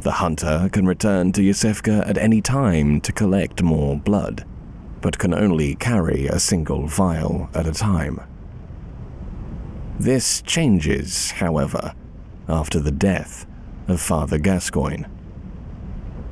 The 0.00 0.12
hunter 0.12 0.70
can 0.72 0.86
return 0.86 1.32
to 1.32 1.42
Iosefka 1.42 2.08
at 2.08 2.16
any 2.16 2.40
time 2.40 3.02
to 3.02 3.12
collect 3.12 3.62
more 3.62 3.98
blood, 3.98 4.46
but 5.02 5.18
can 5.18 5.34
only 5.34 5.74
carry 5.74 6.26
a 6.26 6.40
single 6.40 6.86
vial 6.86 7.50
at 7.52 7.66
a 7.66 7.72
time. 7.72 8.22
This 10.00 10.40
changes, 10.40 11.32
however, 11.32 11.92
after 12.48 12.80
the 12.80 12.92
death 12.92 13.44
of 13.88 14.00
Father 14.00 14.38
Gascoigne. 14.38 15.04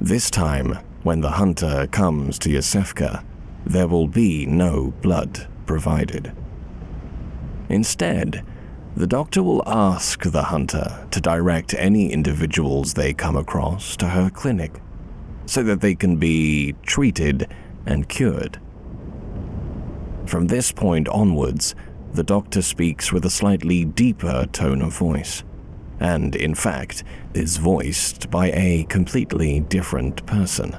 This 0.01 0.31
time, 0.31 0.79
when 1.03 1.21
the 1.21 1.33
hunter 1.33 1.87
comes 1.87 2.39
to 2.41 2.49
Iosefka, 2.49 3.25
there 3.65 3.89
will 3.89 4.09
be 4.09 4.47
no 4.47 4.93
blood 5.03 5.47
provided. 5.67 6.33
Instead, 7.69 8.45
the 8.97 9.07
doctor 9.07 9.43
will 9.43 9.63
ask 9.67 10.23
the 10.23 10.45
hunter 10.45 11.07
to 11.11 11.21
direct 11.21 11.75
any 11.75 12.13
individuals 12.13 12.95
they 12.95 13.13
come 13.13 13.37
across 13.37 13.97
to 13.97 14.09
her 14.09 14.31
clinic 14.31 14.81
so 15.47 15.63
that 15.63 15.81
they 15.81 15.95
can 15.95 16.17
be 16.17 16.75
treated 16.83 17.49
and 17.87 18.09
cured. 18.09 18.61
From 20.27 20.47
this 20.47 20.73
point 20.73 21.09
onwards, 21.09 21.75
the 22.13 22.23
doctor 22.23 22.63
speaks 22.63 23.13
with 23.13 23.25
a 23.25 23.31
slightly 23.31 23.85
deeper 23.85 24.47
tone 24.53 24.81
of 24.81 24.97
voice, 24.97 25.43
and 26.05 26.37
in 26.37 26.55
fact 26.55 27.03
is 27.33 27.57
voiced 27.57 28.31
by 28.31 28.51
a 28.51 28.85
completely 28.91 29.61
different 29.61 30.25
person. 30.27 30.71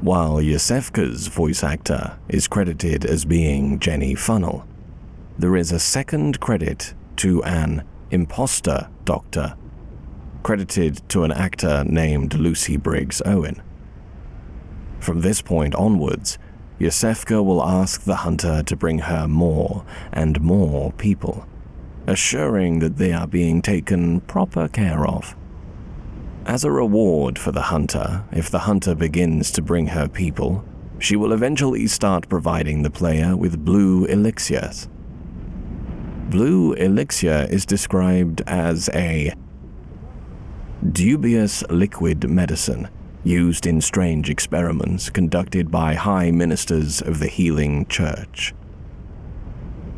While 0.00 0.36
Iosefka's 0.36 1.26
voice 1.26 1.64
actor 1.64 2.16
is 2.28 2.46
credited 2.46 3.04
as 3.04 3.24
being 3.24 3.80
Jenny 3.80 4.14
Funnell, 4.14 4.64
there 5.36 5.56
is 5.56 5.72
a 5.72 5.80
second 5.80 6.38
credit 6.38 6.94
to 7.16 7.42
an 7.42 7.82
imposter 8.12 8.88
doctor, 9.04 9.56
credited 10.44 11.02
to 11.08 11.24
an 11.24 11.32
actor 11.32 11.82
named 11.84 12.34
Lucy 12.34 12.76
Briggs 12.76 13.20
Owen. 13.24 13.60
From 15.00 15.22
this 15.22 15.42
point 15.42 15.74
onwards, 15.74 16.38
Iosefka 16.78 17.44
will 17.44 17.62
ask 17.64 18.02
the 18.02 18.22
hunter 18.26 18.62
to 18.62 18.76
bring 18.76 19.00
her 19.00 19.26
more 19.26 19.84
and 20.12 20.40
more 20.40 20.92
people, 20.92 21.46
assuring 22.12 22.78
that 22.78 22.96
they 22.98 23.12
are 23.12 23.26
being 23.26 23.60
taken 23.60 24.20
proper 24.20 24.68
care 24.68 25.06
of. 25.06 25.34
As 26.46 26.64
a 26.64 26.70
reward 26.70 27.38
for 27.38 27.52
the 27.52 27.62
hunter, 27.62 28.24
if 28.32 28.50
the 28.50 28.60
hunter 28.60 28.94
begins 28.94 29.50
to 29.52 29.62
bring 29.62 29.88
her 29.88 30.08
people, 30.08 30.64
she 30.98 31.16
will 31.16 31.32
eventually 31.32 31.86
start 31.88 32.28
providing 32.28 32.82
the 32.82 32.90
player 32.90 33.36
with 33.36 33.64
blue 33.64 34.04
elixirs 34.04 34.88
blue 36.32 36.72
elixir 36.72 37.46
is 37.50 37.66
described 37.66 38.40
as 38.46 38.88
a 38.94 39.34
dubious 40.92 41.62
liquid 41.68 42.28
medicine 42.30 42.88
used 43.22 43.66
in 43.66 43.82
strange 43.82 44.30
experiments 44.30 45.10
conducted 45.10 45.70
by 45.70 45.92
high 45.92 46.30
ministers 46.30 47.02
of 47.02 47.18
the 47.18 47.28
healing 47.28 47.84
church. 47.84 48.54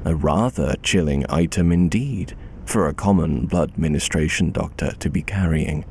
A 0.07 0.15
rather 0.15 0.75
chilling 0.83 1.25
item 1.31 1.73
indeed 1.73 2.37
for 2.67 2.87
a 2.87 2.95
common 2.95 3.47
blood 3.47 3.79
ministration 3.79 4.51
doctor 4.51 4.93
to 4.99 5.09
be 5.09 5.23
carrying. 5.23 5.87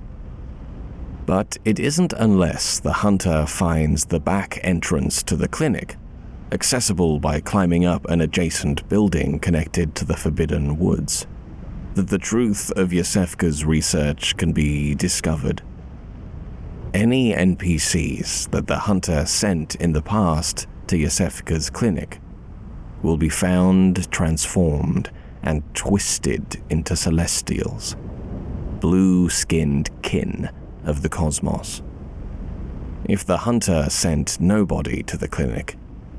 But 1.26 1.58
it 1.65 1.80
isn't 1.80 2.13
unless 2.13 2.80
the 2.80 2.93
hunter 2.93 3.47
finds 3.47 4.06
the 4.06 4.19
back 4.19 4.60
entrance 4.62 5.23
to 5.23 5.36
the 5.36 5.47
clinic, 5.47 5.95
accessible 6.52 7.19
by 7.19 7.39
climbing 7.39 7.86
up 7.86 8.06
an 8.06 8.21
adjacent 8.21 8.88
building 8.88 9.39
connected 9.39 9.95
to 9.95 10.06
the 10.06 10.17
Forbidden 10.17 10.78
Woods, 10.78 11.26
that 11.95 12.10
the 12.10 12.19
truth 12.19 12.71
of 12.71 12.89
Iosefka's 12.89 13.65
research 13.65 14.38
can 14.38 14.52
be 14.52 14.93
discovered. 14.93 15.63
Any 16.93 17.34
NPCs 17.34 18.52
that 18.52 18.67
the 18.67 18.78
hunter 18.78 19.26
sent 19.26 19.73
in 19.76 19.93
the 19.93 20.04
past 20.04 20.67
to 20.88 20.97
Iosefka's 20.97 21.71
clinic 21.71 22.19
will 23.04 23.18
be 23.18 23.30
found 23.30 24.10
transformed 24.12 25.12
and 25.44 25.62
twisted 25.76 26.63
into 26.70 26.96
celestials, 26.96 27.96
blue 28.80 29.30
skinned 29.30 29.89
kin 30.02 30.50
of 30.86 31.02
the 31.02 31.10
cosmos. 31.10 31.84
If 33.06 33.26
the 33.26 33.38
hunter 33.38 33.89
sent 33.89 34.39
nobody 34.39 35.04
to 35.04 35.18
the 35.18 35.28
clinic, 35.28 35.76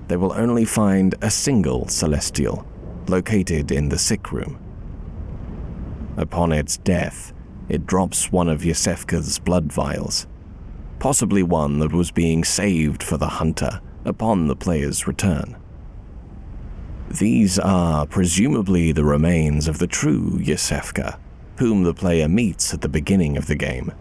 they 0.09 0.17
will 0.19 0.35
only 0.35 0.67
find 0.67 1.15
a 1.23 1.31
single 1.31 1.89
celestial 1.89 2.67
located 3.09 3.73
in 3.73 3.89
the 3.89 3.99
sick 3.99 4.31
room. 4.31 4.59
Upon 6.19 6.53
its 6.53 6.77
death, 6.77 7.33
it 7.69 7.87
drops 7.87 8.31
one 8.31 8.49
of 8.49 8.61
Iosefka's 8.61 9.39
blood 9.39 9.73
vials, 9.73 10.27
possibly 10.99 11.43
one 11.43 11.79
that 11.79 11.93
was 11.93 12.11
being 12.11 12.45
saved 12.45 13.03
for 13.03 13.17
the 13.17 13.29
hunter 13.29 13.81
upon 14.05 14.47
the 14.47 14.57
player's 14.57 15.07
return. 15.07 15.57
These 17.19 17.61
are 17.61 18.07
presumably 18.07 18.91
the 18.91 19.05
remains 19.05 19.69
of 19.69 19.79
the 19.79 19.87
true 19.87 20.41
Iosefka, 20.41 21.17
whom 21.59 21.85
the 21.85 21.95
player 21.95 22.29
meets 22.29 22.75
at 22.75 22.81
the 22.81 22.89
beginning 22.89 23.37
of 23.37 23.47
the 23.47 23.55
game. 23.55 23.93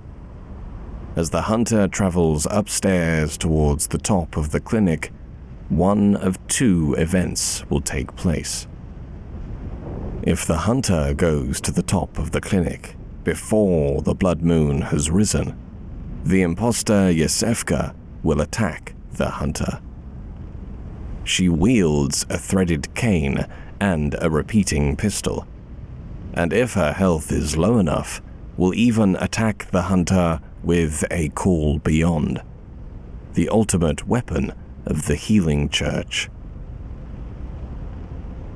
As 1.15 1.30
the 1.30 1.43
hunter 1.43 1.88
travels 1.88 2.47
upstairs 2.49 3.38
towards 3.38 3.86
the 3.86 3.99
top 3.99 4.36
of 4.36 4.49
the 4.49 4.60
clinic, 4.60 5.12
one 5.69 6.15
of 6.15 6.39
two 6.47 6.95
events 6.97 7.69
will 7.69 7.82
take 7.82 8.15
place. 8.15 8.65
If 10.23 10.47
the 10.47 10.58
hunter 10.58 11.13
goes 11.13 11.62
to 11.62 11.71
the 11.71 11.84
top 11.84 12.17
of 12.17 12.32
the 12.32 12.41
clinic 12.41 12.95
before 13.23 14.02
the 14.02 14.15
blood 14.15 14.41
moon 14.41 14.82
has 14.82 15.12
risen, 15.12 15.56
the 16.23 16.41
impostor 16.41 17.12
Iosefka 17.12 17.93
will 18.23 18.41
attack 18.41 18.95
the 19.12 19.30
hunter. 19.30 19.82
She 21.24 21.48
wields 21.48 22.26
a 22.30 22.38
threaded 22.38 22.94
cane 22.96 23.46
and 23.80 24.16
a 24.20 24.30
repeating 24.30 24.98
pistol, 24.98 25.48
and 26.34 26.52
if 26.52 26.74
her 26.74 26.94
health 26.94 27.32
is 27.32 27.58
low 27.58 27.78
enough, 27.78 28.22
will 28.58 28.74
even 28.74 29.16
attack 29.16 29.70
the 29.72 29.84
hunter 29.84 30.42
with 30.64 31.04
a 31.10 31.30
call 31.30 31.80
beyond, 31.80 32.42
the 33.34 33.50
ultimate 33.50 34.08
weapon 34.08 34.54
of 34.86 35.06
the 35.06 35.16
healing 35.16 35.70
church. 35.70 36.30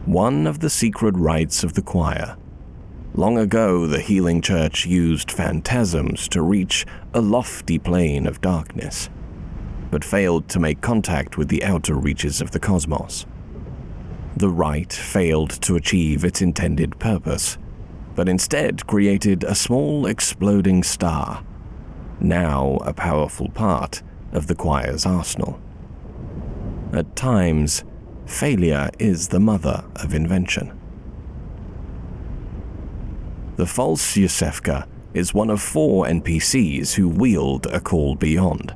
One 0.06 0.46
of 0.46 0.60
the 0.60 0.70
secret 0.70 1.16
rites 1.18 1.64
of 1.64 1.74
the 1.74 1.82
choir. 1.82 2.38
Long 3.14 3.38
ago, 3.38 3.88
the 3.88 4.00
healing 4.00 4.42
church 4.42 4.86
used 4.86 5.32
phantasms 5.32 6.28
to 6.30 6.42
reach 6.42 6.86
a 7.14 7.22
lofty 7.22 7.80
plane 7.80 8.28
of 8.28 8.42
darkness 8.42 9.10
but 9.98 10.06
failed 10.06 10.48
to 10.48 10.60
make 10.60 10.80
contact 10.80 11.40
with 11.40 11.48
the 11.48 11.64
outer 11.64 11.96
reaches 11.96 12.40
of 12.40 12.52
the 12.52 12.60
cosmos. 12.60 13.26
The 14.36 14.48
rite 14.48 14.94
failed 14.94 15.50
to 15.64 15.76
achieve 15.76 16.24
its 16.24 16.40
intended 16.40 17.00
purpose, 17.00 17.58
but 18.14 18.30
instead 18.30 18.86
created 18.86 19.44
a 19.44 19.56
small 19.56 20.06
exploding 20.06 20.84
star, 20.84 21.44
now 22.20 22.76
a 22.84 22.94
powerful 22.94 23.50
part 23.50 24.04
of 24.34 24.46
the 24.46 24.54
choir's 24.54 25.04
arsenal. 25.04 25.60
At 26.94 27.16
times, 27.16 27.84
failure 28.28 28.92
is 29.00 29.30
the 29.30 29.40
mother 29.40 29.84
of 29.96 30.14
invention. 30.14 30.80
The 33.56 33.66
false 33.66 34.16
Iosefka 34.16 34.88
is 35.16 35.34
one 35.34 35.50
of 35.50 35.60
four 35.60 36.06
NPCs 36.06 36.94
who 36.94 37.10
wield 37.10 37.66
a 37.66 37.80
call 37.80 38.14
beyond 38.14 38.76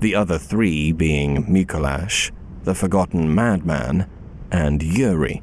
the 0.00 0.14
other 0.14 0.38
three 0.38 0.92
being 0.92 1.44
Mikolash, 1.44 2.30
the 2.64 2.74
Forgotten 2.74 3.34
Madman, 3.34 4.08
and 4.50 4.82
Yuri, 4.82 5.42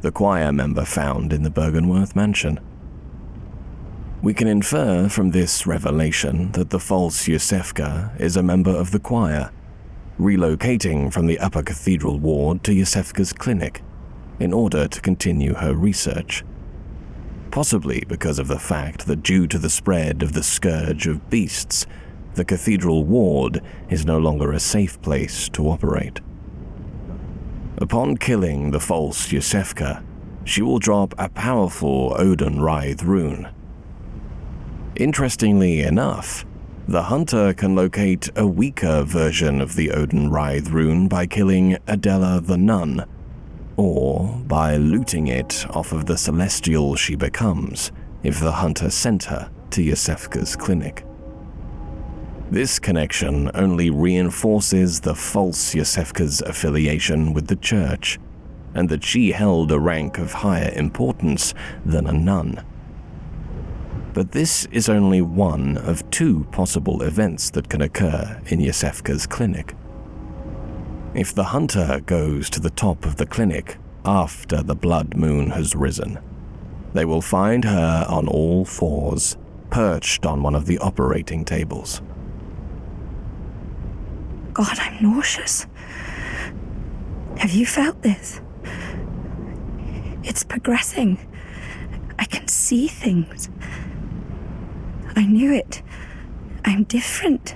the 0.00 0.12
choir 0.12 0.52
member 0.52 0.84
found 0.84 1.32
in 1.32 1.42
the 1.42 1.50
Byrgenwerth 1.50 2.14
mansion. 2.14 2.60
We 4.22 4.34
can 4.34 4.48
infer 4.48 5.08
from 5.08 5.30
this 5.30 5.66
revelation 5.66 6.52
that 6.52 6.70
the 6.70 6.80
false 6.80 7.26
Iosefka 7.26 8.20
is 8.20 8.36
a 8.36 8.42
member 8.42 8.70
of 8.70 8.90
the 8.90 8.98
choir, 8.98 9.50
relocating 10.18 11.12
from 11.12 11.26
the 11.26 11.38
Upper 11.38 11.62
Cathedral 11.62 12.18
ward 12.18 12.64
to 12.64 12.72
Iosefka's 12.72 13.32
clinic 13.32 13.82
in 14.40 14.52
order 14.52 14.88
to 14.88 15.00
continue 15.00 15.54
her 15.54 15.74
research. 15.74 16.44
Possibly 17.50 18.04
because 18.08 18.38
of 18.38 18.48
the 18.48 18.58
fact 18.58 19.06
that, 19.06 19.22
due 19.22 19.46
to 19.46 19.58
the 19.58 19.70
spread 19.70 20.22
of 20.22 20.32
the 20.32 20.42
scourge 20.42 21.06
of 21.06 21.30
beasts, 21.30 21.86
the 22.38 22.44
cathedral 22.44 23.04
ward 23.04 23.60
is 23.90 24.06
no 24.06 24.16
longer 24.16 24.52
a 24.52 24.60
safe 24.60 25.02
place 25.02 25.48
to 25.48 25.68
operate. 25.68 26.20
Upon 27.78 28.16
killing 28.16 28.70
the 28.70 28.78
false 28.78 29.26
Iosefka, 29.26 30.04
she 30.44 30.62
will 30.62 30.78
drop 30.78 31.14
a 31.18 31.28
powerful 31.28 32.14
Oedon 32.16 32.60
Writhe 32.60 33.02
rune. 33.02 33.48
Interestingly 34.94 35.80
enough, 35.80 36.46
the 36.86 37.02
hunter 37.02 37.52
can 37.52 37.74
locate 37.74 38.30
a 38.36 38.46
weaker 38.46 39.02
version 39.02 39.60
of 39.60 39.74
the 39.74 39.90
Oedon 39.90 40.30
Writhe 40.30 40.70
rune 40.70 41.08
by 41.08 41.26
killing 41.26 41.76
Adella 41.88 42.40
the 42.46 42.56
Nun, 42.56 43.04
or 43.76 44.40
by 44.46 44.76
looting 44.76 45.26
it 45.26 45.66
off 45.70 45.90
of 45.92 46.06
the 46.06 46.16
celestial 46.16 46.94
she 46.94 47.16
becomes 47.16 47.90
if 48.22 48.38
the 48.38 48.52
hunter 48.52 48.90
sent 48.90 49.24
her 49.24 49.50
to 49.70 49.82
Iosefka's 49.82 50.54
clinic. 50.54 51.04
This 52.50 52.78
connection 52.78 53.50
only 53.52 53.90
reinforces 53.90 55.00
the 55.00 55.14
false 55.14 55.74
Iosefka's 55.74 56.40
affiliation 56.40 57.34
with 57.34 57.46
the 57.46 57.56
church, 57.56 58.18
and 58.74 58.88
that 58.88 59.04
she 59.04 59.32
held 59.32 59.70
a 59.70 59.78
rank 59.78 60.16
of 60.16 60.32
higher 60.32 60.72
importance 60.74 61.52
than 61.84 62.06
a 62.06 62.12
nun. 62.12 62.64
But 64.14 64.32
this 64.32 64.64
is 64.72 64.88
only 64.88 65.20
one 65.20 65.76
of 65.76 66.08
two 66.10 66.44
possible 66.50 67.02
events 67.02 67.50
that 67.50 67.68
can 67.68 67.82
occur 67.82 68.40
in 68.46 68.60
Iosefka's 68.60 69.26
clinic. 69.26 69.74
If 71.12 71.34
the 71.34 71.44
hunter 71.44 72.00
goes 72.06 72.48
to 72.50 72.60
the 72.60 72.70
top 72.70 73.04
of 73.04 73.16
the 73.16 73.26
clinic 73.26 73.76
after 74.06 74.62
the 74.62 74.74
blood 74.74 75.16
moon 75.16 75.50
has 75.50 75.74
risen, 75.74 76.18
they 76.94 77.04
will 77.04 77.20
find 77.20 77.64
her 77.64 78.06
on 78.08 78.26
all 78.26 78.64
fours, 78.64 79.36
perched 79.68 80.24
on 80.24 80.42
one 80.42 80.54
of 80.54 80.64
the 80.64 80.78
operating 80.78 81.44
tables. 81.44 82.00
God, 84.58 84.76
I'm 84.80 85.00
nauseous. 85.00 85.68
Have 87.36 87.52
you 87.52 87.64
felt 87.64 88.02
this? 88.02 88.40
It's 90.24 90.42
progressing. 90.42 91.16
I 92.18 92.24
can 92.24 92.48
see 92.48 92.88
things. 92.88 93.48
I 95.14 95.24
knew 95.26 95.52
it. 95.52 95.80
I'm 96.64 96.82
different. 96.82 97.54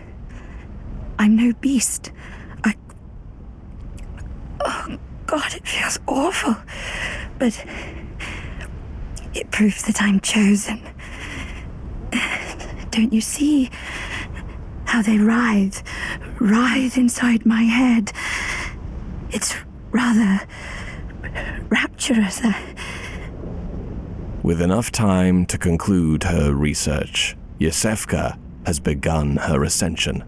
I'm 1.19 1.35
no 1.35 1.53
beast. 1.55 2.13
I. 2.63 2.77
Oh, 4.65 4.97
God, 5.27 5.55
it 5.55 5.67
feels 5.67 5.99
awful. 6.07 6.55
But 7.41 7.67
it 9.35 9.51
proves 9.51 9.83
that 9.87 10.01
I'm 10.01 10.21
chosen. 10.21 10.81
Don't 12.93 13.13
you 13.13 13.21
see 13.21 13.71
how 14.93 15.01
they 15.01 15.17
writhe 15.17 15.83
writhe 16.39 16.99
inside 16.99 17.47
my 17.47 17.63
head. 17.63 18.13
It's 19.31 19.55
rather 19.91 20.47
rapturous. 21.71 22.43
With 24.43 24.61
enough 24.61 24.93
time 24.93 25.47
to 25.47 25.57
conclude 25.57 26.25
her 26.25 26.53
research, 26.53 27.35
Iosefka 27.59 28.39
has 28.67 28.81
begun 28.81 29.37
her 29.37 29.65
ascension. 29.65 30.25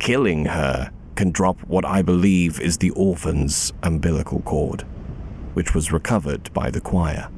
Killing 0.00 0.46
her 0.46 0.90
can 1.14 1.30
drop 1.30 1.60
what 1.60 1.84
I 1.84 2.02
believe 2.02 2.60
is 2.60 2.78
the 2.78 2.90
orphan's 2.90 3.72
umbilical 3.84 4.40
cord, 4.40 4.84
which 5.54 5.72
was 5.72 5.92
recovered 5.92 6.52
by 6.52 6.68
the 6.68 6.80
choir. 6.80 7.28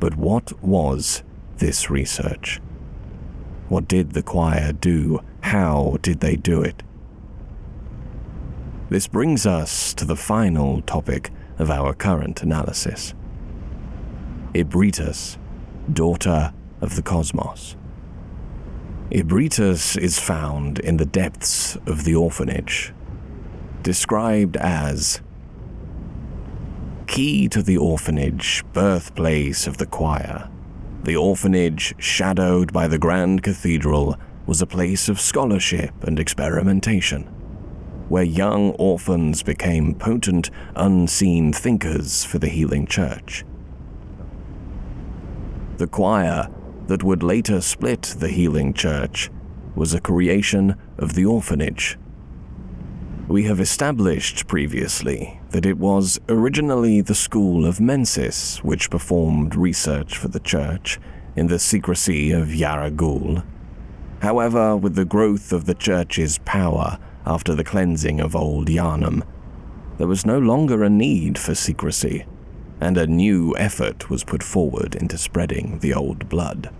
But 0.00 0.16
what 0.16 0.62
was 0.62 1.22
this 1.58 1.90
research? 1.90 2.62
What 3.68 3.88
did 3.88 4.12
the 4.12 4.22
choir 4.22 4.72
do 4.72 5.20
how 5.40 5.98
did 6.02 6.20
they 6.20 6.36
do 6.36 6.62
it? 6.62 6.82
This 8.88 9.06
brings 9.06 9.46
us 9.46 9.94
to 9.94 10.04
the 10.04 10.16
final 10.16 10.82
topic 10.82 11.30
of 11.58 11.70
our 11.70 11.92
current 11.92 12.42
analysis 12.42 13.14
Ebrietas, 14.54 15.36
daughter 15.92 16.52
of 16.80 16.96
the 16.96 17.02
cosmos. 17.02 17.76
Ebrietas 19.10 19.96
is 19.96 20.18
found 20.18 20.78
in 20.78 20.96
the 20.96 21.04
depths 21.04 21.76
of 21.86 22.04
the 22.04 22.14
orphanage, 22.14 22.92
described 23.82 24.56
as 24.56 25.20
key 27.06 27.48
to 27.48 27.62
the 27.62 27.76
orphanage, 27.76 28.64
birthplace 28.72 29.66
of 29.66 29.76
the 29.78 29.86
choir. 29.86 30.48
The 31.06 31.14
orphanage, 31.14 31.94
shadowed 31.98 32.72
by 32.72 32.88
the 32.88 32.98
grand 32.98 33.44
cathedral, 33.44 34.16
was 34.44 34.60
a 34.60 34.66
place 34.66 35.08
of 35.08 35.20
scholarship 35.20 35.92
and 36.02 36.18
experimentation, 36.18 37.22
where 38.08 38.24
young 38.24 38.72
orphans 38.72 39.44
became 39.44 39.94
potent, 39.94 40.50
unseen 40.74 41.52
thinkers 41.52 42.24
for 42.24 42.40
the 42.40 42.48
healing 42.48 42.88
church. 42.88 43.44
The 45.76 45.86
choir 45.86 46.48
that 46.88 47.04
would 47.04 47.22
later 47.22 47.60
split 47.60 48.16
the 48.18 48.28
healing 48.28 48.74
church 48.74 49.30
was 49.76 49.94
a 49.94 50.00
creation 50.00 50.74
of 50.98 51.14
the 51.14 51.24
orphanage. 51.24 51.96
We 53.28 53.42
have 53.44 53.58
established 53.58 54.46
previously 54.46 55.40
that 55.50 55.66
it 55.66 55.78
was 55.78 56.20
originally 56.28 57.00
the 57.00 57.16
school 57.16 57.66
of 57.66 57.80
Mensis 57.80 58.62
which 58.62 58.88
performed 58.88 59.56
research 59.56 60.16
for 60.16 60.28
the 60.28 60.38
church 60.38 61.00
in 61.34 61.48
the 61.48 61.58
secrecy 61.58 62.30
of 62.30 62.50
Yahar'gul. 62.50 63.44
However, 64.22 64.76
with 64.76 64.94
the 64.94 65.04
growth 65.04 65.52
of 65.52 65.64
the 65.64 65.74
church's 65.74 66.38
power 66.44 67.00
after 67.26 67.52
the 67.52 67.64
cleansing 67.64 68.20
of 68.20 68.36
Old 68.36 68.68
Yharnam, 68.68 69.24
there 69.98 70.06
was 70.06 70.24
no 70.24 70.38
longer 70.38 70.84
a 70.84 70.88
need 70.88 71.36
for 71.36 71.56
secrecy, 71.56 72.26
and 72.80 72.96
a 72.96 73.08
new 73.08 73.56
effort 73.58 74.08
was 74.08 74.22
put 74.22 74.44
forward 74.44 74.94
into 74.94 75.18
spreading 75.18 75.80
the 75.80 75.92
old 75.92 76.28
blood. 76.28 76.72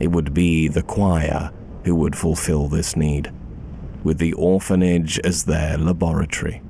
It 0.00 0.06
would 0.06 0.32
be 0.32 0.68
the 0.68 0.82
choir 0.82 1.52
who 1.84 1.94
would 1.96 2.16
fulfill 2.16 2.68
this 2.68 2.96
need, 2.96 3.30
with 4.04 4.18
the 4.18 4.32
orphanage 4.34 5.18
as 5.20 5.44
their 5.44 5.78
laboratory. 5.78 6.62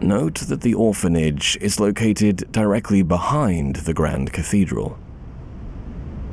Note 0.00 0.40
that 0.40 0.62
the 0.62 0.74
orphanage 0.74 1.58
is 1.60 1.78
located 1.78 2.50
directly 2.52 3.02
behind 3.02 3.76
the 3.76 3.94
Grand 3.94 4.32
Cathedral. 4.32 4.98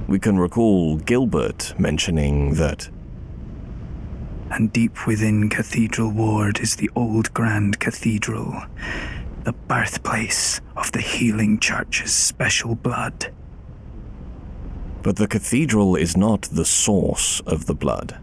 We 0.08 0.20
can 0.20 0.40
recall 0.40 0.98
Gilbert 0.98 1.74
mentioning 1.78 2.54
that 2.56 2.90
and 4.52 4.72
deep 4.72 5.06
within 5.06 5.50
Cathedral 5.50 6.12
Ward 6.12 6.60
is 6.60 6.76
the 6.76 6.90
old 6.96 7.34
Grand 7.34 7.80
Cathedral, 7.80 8.64
the 9.44 9.54
birthplace 9.54 10.62
of 10.76 10.92
the 10.92 11.02
Healing 11.02 11.60
Church's 11.60 12.14
special 12.14 12.76
blood. 12.76 13.34
But 15.04 15.18
the 15.18 15.28
cathedral 15.28 15.96
is 15.96 16.18
not 16.18 16.44
the 16.44 16.66
source 16.66 17.40
of 17.42 17.66
the 17.66 17.76
blood. 17.76 18.20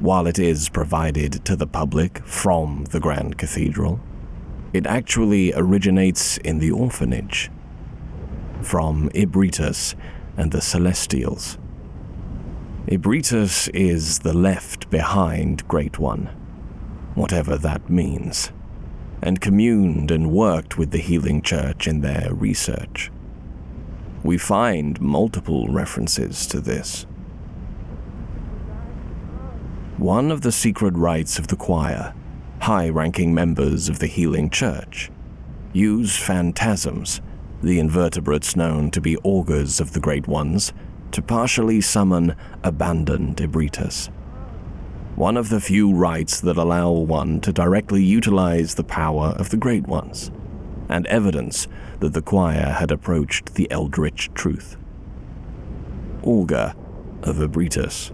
While 0.00 0.26
it 0.26 0.38
is 0.38 0.68
provided 0.68 1.44
to 1.46 1.56
the 1.56 1.66
public 1.66 2.18
from 2.26 2.84
the 2.90 3.00
Grand 3.00 3.38
Cathedral, 3.38 3.98
it 4.74 4.86
actually 4.86 5.54
originates 5.54 6.36
in 6.38 6.58
the 6.58 6.70
orphanage, 6.70 7.50
from 8.60 9.08
Ebrietas 9.14 9.94
and 10.36 10.52
the 10.52 10.60
Celestials. 10.60 11.56
Ebrietas 12.88 13.70
is 13.72 14.18
the 14.18 14.34
left 14.34 14.90
behind 14.90 15.66
Great 15.66 15.98
One, 15.98 16.26
whatever 17.14 17.56
that 17.56 17.88
means, 17.88 18.52
and 19.22 19.40
communed 19.40 20.10
and 20.10 20.30
worked 20.30 20.76
with 20.76 20.90
the 20.90 20.98
Healing 20.98 21.40
Church 21.40 21.88
in 21.88 22.02
their 22.02 22.34
research. 22.34 23.10
We 24.22 24.36
find 24.36 25.00
multiple 25.00 25.68
references 25.68 26.46
to 26.48 26.60
this. 26.60 27.06
One 29.98 30.30
of 30.30 30.42
the 30.42 30.52
secret 30.52 30.94
rites 30.94 31.38
of 31.38 31.46
the 31.46 31.56
choir, 31.56 32.12
high 32.60 32.90
ranking 32.90 33.32
members 33.32 33.88
of 33.88 33.98
the 33.98 34.06
Healing 34.06 34.50
Church, 34.50 35.10
use 35.72 36.14
phantasms, 36.14 37.22
the 37.62 37.78
invertebrates 37.78 38.54
known 38.54 38.90
to 38.90 39.00
be 39.00 39.16
augurs 39.18 39.80
of 39.80 39.94
the 39.94 40.00
Great 40.00 40.28
Ones, 40.28 40.74
to 41.12 41.22
partially 41.22 41.80
summon 41.80 42.36
abandoned 42.62 43.38
Ebrietas. 43.38 44.10
One 45.14 45.38
of 45.38 45.48
the 45.48 45.62
few 45.62 45.94
rites 45.94 46.40
that 46.40 46.58
allow 46.58 46.90
one 46.90 47.40
to 47.40 47.50
directly 47.50 48.04
utilize 48.04 48.74
the 48.74 48.84
power 48.84 49.28
of 49.38 49.48
the 49.48 49.56
Great 49.56 49.86
Ones, 49.86 50.30
and 50.90 51.06
evidence 51.06 51.68
that 52.00 52.12
the 52.12 52.20
choir 52.20 52.74
had 52.78 52.90
approached 52.90 53.54
the 53.54 53.70
eldritch 53.70 54.30
truth. 54.34 54.76
Augur 56.22 56.74
of 57.22 57.36
Ebrietas. 57.36 58.12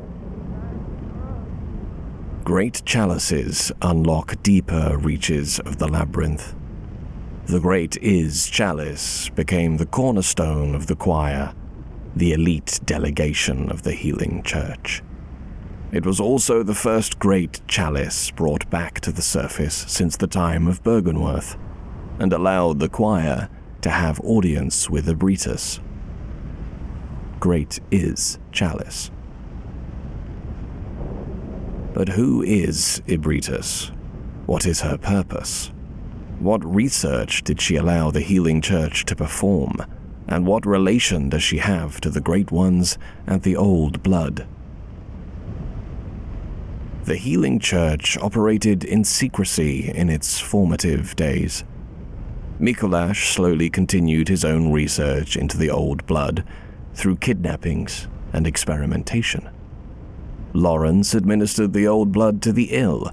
Great 2.44 2.83
chalices 2.85 3.70
unlock 3.83 4.42
deeper 4.42 4.96
reaches 4.98 5.61
of 5.61 5.78
the 5.78 5.87
labyrinth. 5.87 6.57
The 7.46 7.61
Great 7.61 7.92
Isz 8.02 8.50
chalice 8.50 9.28
became 9.28 9.76
the 9.76 9.87
cornerstone 9.87 10.74
of 10.74 10.88
the 10.88 10.96
choir 10.96 11.55
the 12.16 12.33
elite 12.33 12.81
delegation 12.85 13.70
of 13.70 13.83
the 13.83 13.92
Healing 13.92 14.42
Church. 14.42 15.05
It 15.92 16.05
was 16.05 16.18
also 16.18 16.64
the 16.64 16.74
first 16.74 17.20
great 17.20 17.61
chalice 17.68 18.33
brought 18.33 18.68
back 18.70 18.98
to 19.02 19.12
the 19.12 19.22
surface 19.22 19.85
since 19.87 20.16
the 20.16 20.26
time 20.26 20.66
of 20.66 20.83
Byrgenwerth, 20.83 21.57
and 22.18 22.33
allowed 22.33 22.81
the 22.81 22.88
choir 22.88 23.48
to 23.83 23.90
have 23.90 24.20
audience 24.20 24.90
with 24.90 25.07
Ebrietas. 25.07 25.78
Great 27.38 27.78
Isz 27.92 28.38
Chalice. 28.50 29.12
But 31.94 32.09
who 32.09 32.42
is 32.42 33.02
Ebrietas? 33.07 33.90
What 34.46 34.66
is 34.66 34.81
her 34.81 34.96
purpose? 34.96 35.70
What 36.38 36.64
research 36.64 37.42
did 37.42 37.61
she 37.61 37.76
allow 37.76 38.11
the 38.11 38.20
Healing 38.20 38.61
Church 38.61 39.05
to 39.07 39.16
perform 39.16 39.76
and 40.28 40.46
what 40.46 40.64
relation 40.64 41.28
does 41.28 41.42
she 41.42 41.59
have 41.59 42.00
to 42.00 42.11
the 42.11 42.20
Great 42.20 42.50
Ones 42.50 42.96
and 43.26 43.42
the 43.42 43.57
Old 43.57 44.02
Blood? 44.02 44.46
The 47.05 47.16
Healing 47.16 47.59
Church 47.59 48.16
operated 48.18 48.85
in 48.85 49.05
secrecy 49.05 49.90
in 49.90 50.09
its 50.09 50.38
formative 50.38 51.16
days. 51.16 51.64
Mikolash 52.61 53.33
slowly 53.33 53.68
continued 53.68 54.28
his 54.28 54.44
own 54.44 54.70
research 54.70 55.37
into 55.37 55.59
the 55.59 55.70
Old 55.70 56.07
Blood 56.07 56.44
through 56.94 57.16
kidnappings 57.16 58.07
and 58.33 58.46
experimentation. 58.46 59.50
Lawrence 60.55 61.15
administered 61.15 61.73
the 61.73 61.87
Old 61.87 62.12
Blood 62.12 62.43
to 62.43 62.53
the 62.53 62.69
ill, 62.73 63.11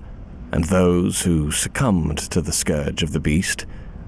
and 0.52 0.66
those 0.66 1.22
who 1.22 1.52
succumbed 1.52 2.18
to 2.18 2.42
the 2.42 2.52
scourge 2.52 3.04
of 3.04 3.14
the 3.14 3.20
beast 3.20 3.66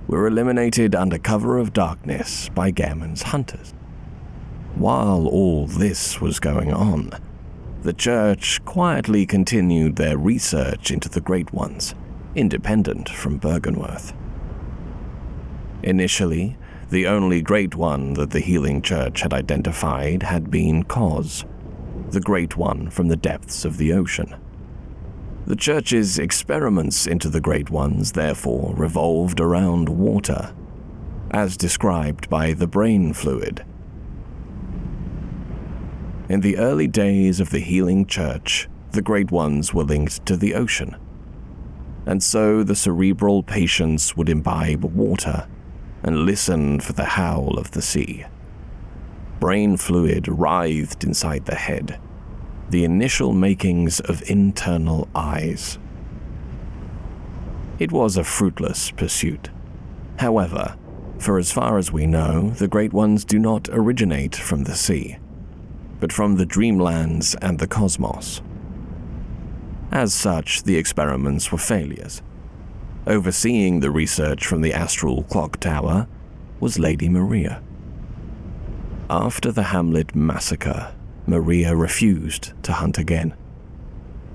were 0.08 0.28
eliminated 0.28 0.96
under 0.96 1.17
cover 1.17 1.58
of 1.58 1.74
darkness 1.74 2.50
by 2.50 2.72
Gehrman's 2.72 3.22
hunters. 3.22 3.74
While 4.76 5.28
all 5.28 5.67
this 5.67 6.20
was 6.20 6.39
going 6.39 6.74
on, 6.74 7.12
the 7.84 7.94
church 7.94 8.63
quietly 8.65 9.26
continued 9.26 9.96
their 9.96 10.17
research 10.17 10.91
into 10.91 11.10
the 11.10 11.22
Great 11.22 11.54
Ones, 11.54 11.96
independent 12.36 13.10
from 13.10 13.39
Byrgenwerth. 13.39 14.13
Initially, 15.84 16.58
the 16.89 17.08
only 17.08 17.41
Great 17.41 17.76
One 17.76 18.13
that 18.13 18.32
the 18.32 18.39
Healing 18.39 18.82
Church 18.82 19.22
had 19.22 19.34
identified 19.34 20.24
had 20.24 20.52
been 20.52 20.84
Kos, 20.84 21.46
the 22.12 22.19
Great 22.19 22.58
One 22.58 22.89
from 22.89 23.08
the 23.08 23.15
depths 23.15 23.63
of 23.63 23.78
the 23.78 23.93
ocean. 23.93 24.36
The 25.45 25.56
Church's 25.56 26.19
experiments 26.19 27.08
into 27.08 27.30
the 27.30 27.41
Great 27.41 27.69
Ones 27.69 28.12
therefore 28.12 28.74
revolved 28.76 29.39
around 29.39 29.89
water, 29.89 30.54
as 31.32 31.56
described 31.56 32.30
by 32.30 32.54
the 32.54 32.67
brain 32.67 33.13
fluid. 33.13 33.65
In 36.28 36.41
the 36.41 36.58
early 36.58 36.88
days 36.88 37.39
of 37.39 37.50
the 37.50 37.60
Healing 37.60 38.06
Church, 38.06 38.69
the 38.91 39.02
Great 39.02 39.32
Ones 39.32 39.74
were 39.74 39.84
linked 39.84 40.26
to 40.26 40.36
the 40.36 40.54
ocean, 40.54 40.97
and 42.06 42.21
so 42.21 42.62
the 42.62 42.76
cerebral 42.76 43.41
patients 43.41 44.17
would 44.17 44.28
imbibe 44.28 44.84
water 44.84 45.47
and 46.04 46.26
listen 46.26 46.80
for 46.82 46.91
the 46.93 47.06
howl 47.06 47.58
of 47.58 47.71
the 47.71 47.82
sea. 47.82 48.26
Brain 49.41 49.75
fluid 49.75 50.27
writhed 50.27 51.04
inside 51.04 51.47
the 51.47 51.56
head 51.56 51.99
the 52.69 52.86
initial 52.86 53.34
makings 53.34 53.99
of 53.99 54.21
internal 54.30 55.10
eyes. 55.13 55.80
It 57.80 57.91
was 57.91 58.15
a 58.15 58.23
fruitless 58.23 58.91
pursuit. 58.91 59.49
However, 60.19 60.77
for 61.17 61.39
as 61.39 61.51
far 61.51 61.80
as 61.80 61.91
we 61.91 62.06
know, 62.06 62.51
the 62.51 62.67
Great 62.67 62.93
Ones 62.93 63.25
do 63.25 63.39
not 63.39 63.67
originate 63.73 64.36
from 64.36 64.63
the 64.63 64.75
sea, 64.75 65.17
but 65.99 66.13
from 66.13 66.36
the 66.36 66.45
dreamlands 66.45 67.36
and 67.41 67.58
the 67.58 67.67
cosmos. 67.67 68.41
As 69.91 70.13
such, 70.13 70.63
the 70.63 70.77
experiments 70.77 71.51
were 71.51 71.58
failures. 71.58 72.21
Overseeing 73.08 73.80
the 73.80 73.91
research 73.91 74.45
from 74.45 74.62
the 74.62 74.73
astral 74.73 75.23
clock 75.23 75.60
tower 75.60 76.08
was 76.60 76.77
Lady 76.80 77.10
Maria. 77.10 77.62
After 79.12 79.52
the 79.52 79.63
Hamlet 79.63 80.15
massacre, 80.15 80.93
Maria 81.28 81.76
refused 81.76 82.54
to 82.63 82.71
hunt 82.71 82.97
again. 82.97 83.34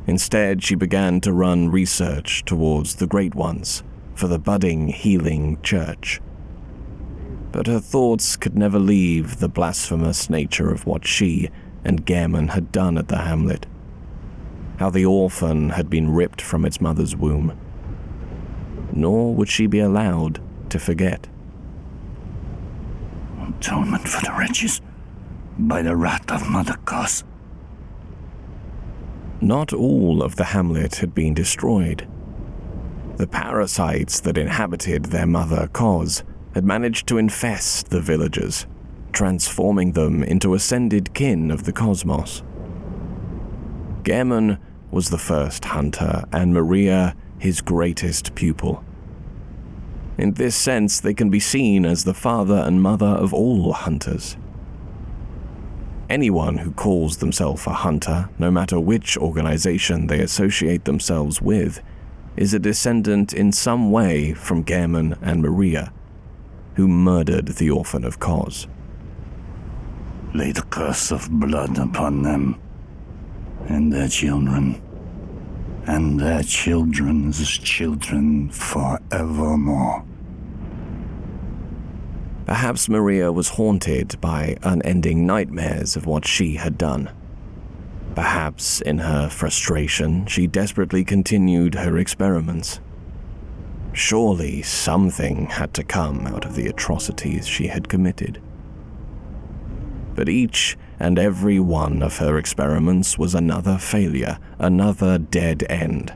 Instead, 0.07 0.62
she 0.62 0.75
began 0.75 1.23
to 1.23 1.33
run 1.33 1.71
research 1.71 2.45
towards 2.45 2.97
the 2.97 3.07
Great 3.07 3.35
Ones 3.35 3.83
for 4.15 4.29
the 4.29 4.39
budding 4.39 4.89
healing 4.89 5.59
church. 5.62 6.21
But 7.53 7.69
her 7.69 7.81
thoughts 7.81 8.37
could 8.37 8.55
never 8.55 8.79
leave 8.79 9.39
the 9.39 9.49
blasphemous 9.49 10.29
nature 10.29 10.71
of 10.71 10.85
what 10.85 11.07
she 11.07 11.49
and 11.83 12.05
Gehrman 12.05 12.51
had 12.51 12.71
done 12.71 12.99
at 12.99 13.09
the 13.09 13.23
hamlet. 13.23 13.65
How 14.79 14.91
the 14.91 15.07
orphan 15.07 15.71
had 15.71 15.89
been 15.89 16.11
ripped 16.11 16.43
from 16.43 16.67
its 16.67 16.83
mother's 16.83 17.17
womb. 17.17 17.59
Nor 18.93 19.35
would 19.35 19.49
she 19.49 19.67
be 19.67 19.81
allowed 19.81 20.39
to 20.69 20.79
forget. 20.79 21.29
Atonement 23.49 24.07
for 24.09 24.25
the 24.25 24.33
wretches 24.33 24.81
by 25.59 25.83
the 25.83 25.97
wrath 25.97 26.31
of 26.31 26.49
Mother 26.49 26.77
Kos. 26.85 27.25
Not 29.41 29.73
all 29.73 30.23
of 30.23 30.37
the 30.37 30.45
hamlet 30.45 30.97
had 30.97 31.15
been 31.15 31.35
destroyed. 31.35 32.09
The 33.17 33.27
parasites 33.27 34.21
that 34.21 34.39
inhabited 34.39 35.07
their 35.07 35.27
mother 35.27 35.69
Kos 35.73 36.23
had 36.55 36.65
managed 36.65 37.07
to 37.09 37.19
infest 37.19 37.91
the 37.91 38.01
villagers, 38.01 38.67
transforming 39.13 39.93
them 39.93 40.23
into 40.23 40.55
ascended 40.55 41.15
kin 41.15 41.51
of 41.51 41.65
the 41.65 41.73
cosmos. 41.73 42.43
Gehrman 44.03 44.59
was 44.91 45.11
the 45.11 45.19
first 45.19 45.65
hunter, 45.65 46.25
and 46.33 46.55
Maria 46.55 47.15
his 47.39 47.61
greatest 47.61 48.35
pupil. 48.35 48.83
In 50.19 50.33
this 50.33 50.57
sense, 50.57 51.01
they 51.01 51.13
can 51.13 51.29
be 51.29 51.41
seen 51.41 51.85
as 51.85 52.05
the 52.05 52.15
father 52.15 52.63
and 52.67 52.83
mother 52.83 53.07
of 53.07 53.35
all 53.35 53.73
hunters. 53.73 54.37
Anyone 56.09 56.59
who 56.59 56.71
calls 56.71 57.19
themselves 57.19 57.67
a 57.67 57.73
hunter, 57.73 58.29
no 58.39 58.51
matter 58.51 58.81
which 58.81 59.17
organization 59.17 60.07
they 60.07 60.21
associate 60.21 60.85
themselves 60.85 61.43
with, 61.43 61.83
is 62.37 62.55
a 62.55 62.59
descendant 62.59 63.33
in 63.33 63.51
some 63.53 63.91
way 63.91 64.33
from 64.33 64.65
Gehrman 64.65 65.19
and 65.21 65.43
Maria, 65.43 65.93
who 66.75 66.87
murdered 66.87 67.49
the 67.49 67.71
orphan 67.71 68.05
of 68.05 68.21
Kos. 68.21 68.67
Lay 70.33 70.53
the 70.53 70.63
curse 70.63 71.11
of 71.11 71.31
blood 71.31 71.79
upon 71.79 72.23
them 72.23 72.61
and 73.69 73.93
their 73.93 74.09
children 74.09 74.81
and 75.87 76.18
their 76.18 76.42
children's 76.42 77.49
children 77.59 78.51
forevermore. 78.51 80.05
Perhaps 82.44 82.88
Maria 82.88 83.33
was 83.33 83.51
haunted 83.51 84.20
by 84.20 84.57
unending 84.62 85.27
nightmares 85.27 85.96
of 85.96 86.07
what 86.07 86.27
she 86.27 86.57
had 86.57 86.79
done. 86.79 87.11
Perhaps, 88.14 88.81
in 88.81 88.99
her 88.99 89.29
frustration, 89.29 90.27
she 90.27 90.46
desperately 90.46 91.05
continued 91.05 91.75
her 91.75 91.99
experiments. 91.99 92.81
Surely 93.92 94.62
something 94.62 95.46
had 95.46 95.75
to 95.75 95.83
come 95.83 96.27
out 96.27 96.44
of 96.44 96.55
the 96.55 96.66
atrocities 96.66 97.46
she 97.46 97.66
had 97.66 97.88
committed. 97.88 98.40
But 100.14 100.29
each 100.29 100.77
and 100.99 101.19
every 101.19 101.61
one 101.61 102.03
of 102.03 102.19
her 102.19 102.39
experiments 102.39 103.19
was 103.19 103.35
another 103.35 103.79
failure, 103.79 104.39
another 104.59 105.19
dead 105.19 105.65
end. 105.69 106.13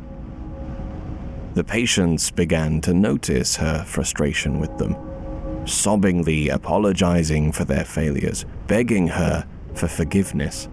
The 1.54 1.64
patients 1.64 2.30
began 2.30 2.80
to 2.82 2.94
notice 2.94 3.56
her 3.56 3.84
frustration 3.84 4.60
with 4.60 4.78
them 4.78 4.96
sobbingly 5.64 6.48
apologizing 6.48 7.52
for 7.52 7.64
their 7.64 7.84
failures, 7.84 8.44
begging 8.66 9.08
her 9.08 9.46
for 9.74 9.88
forgiveness. 9.88 10.68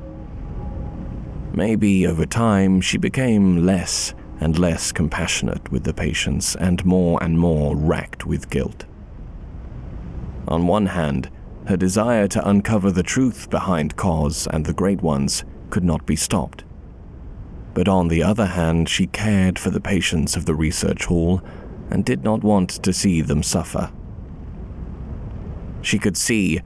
Maybe 1.53 2.07
over 2.07 2.25
time 2.25 2.81
she 2.81 2.97
became 2.97 3.65
less 3.65 4.13
and 4.39 4.57
less 4.57 4.91
compassionate 4.91 5.71
with 5.71 5.83
the 5.83 5.93
patients 5.93 6.55
and 6.55 6.85
more 6.85 7.21
and 7.23 7.39
more 7.39 7.75
racked 7.75 8.25
with 8.25 8.49
guilt. 8.49 8.85
On 10.47 10.67
one 10.67 10.85
hand, 10.85 11.29
her 11.67 11.77
desire 11.77 12.27
to 12.29 12.47
uncover 12.47 12.91
the 12.91 13.03
truth 13.03 13.49
behind 13.49 13.95
Kos 13.95 14.47
and 14.47 14.65
the 14.65 14.73
Great 14.73 15.01
Ones 15.01 15.43
could 15.69 15.83
not 15.83 16.05
be 16.05 16.15
stopped. 16.15 16.63
But 17.73 17.87
on 17.87 18.07
the 18.07 18.23
other 18.23 18.47
hand, 18.47 18.89
she 18.89 19.07
cared 19.07 19.59
for 19.59 19.69
the 19.69 19.81
patients 19.81 20.35
of 20.35 20.45
the 20.45 20.55
research 20.55 21.05
hall 21.05 21.41
and 21.89 22.03
did 22.03 22.23
not 22.23 22.43
want 22.43 22.69
to 22.69 22.93
see 22.93 23.21
them 23.21 23.43
suffer 23.43 23.91
she 25.87 25.97
could 25.97 26.17
see 26.17 26.59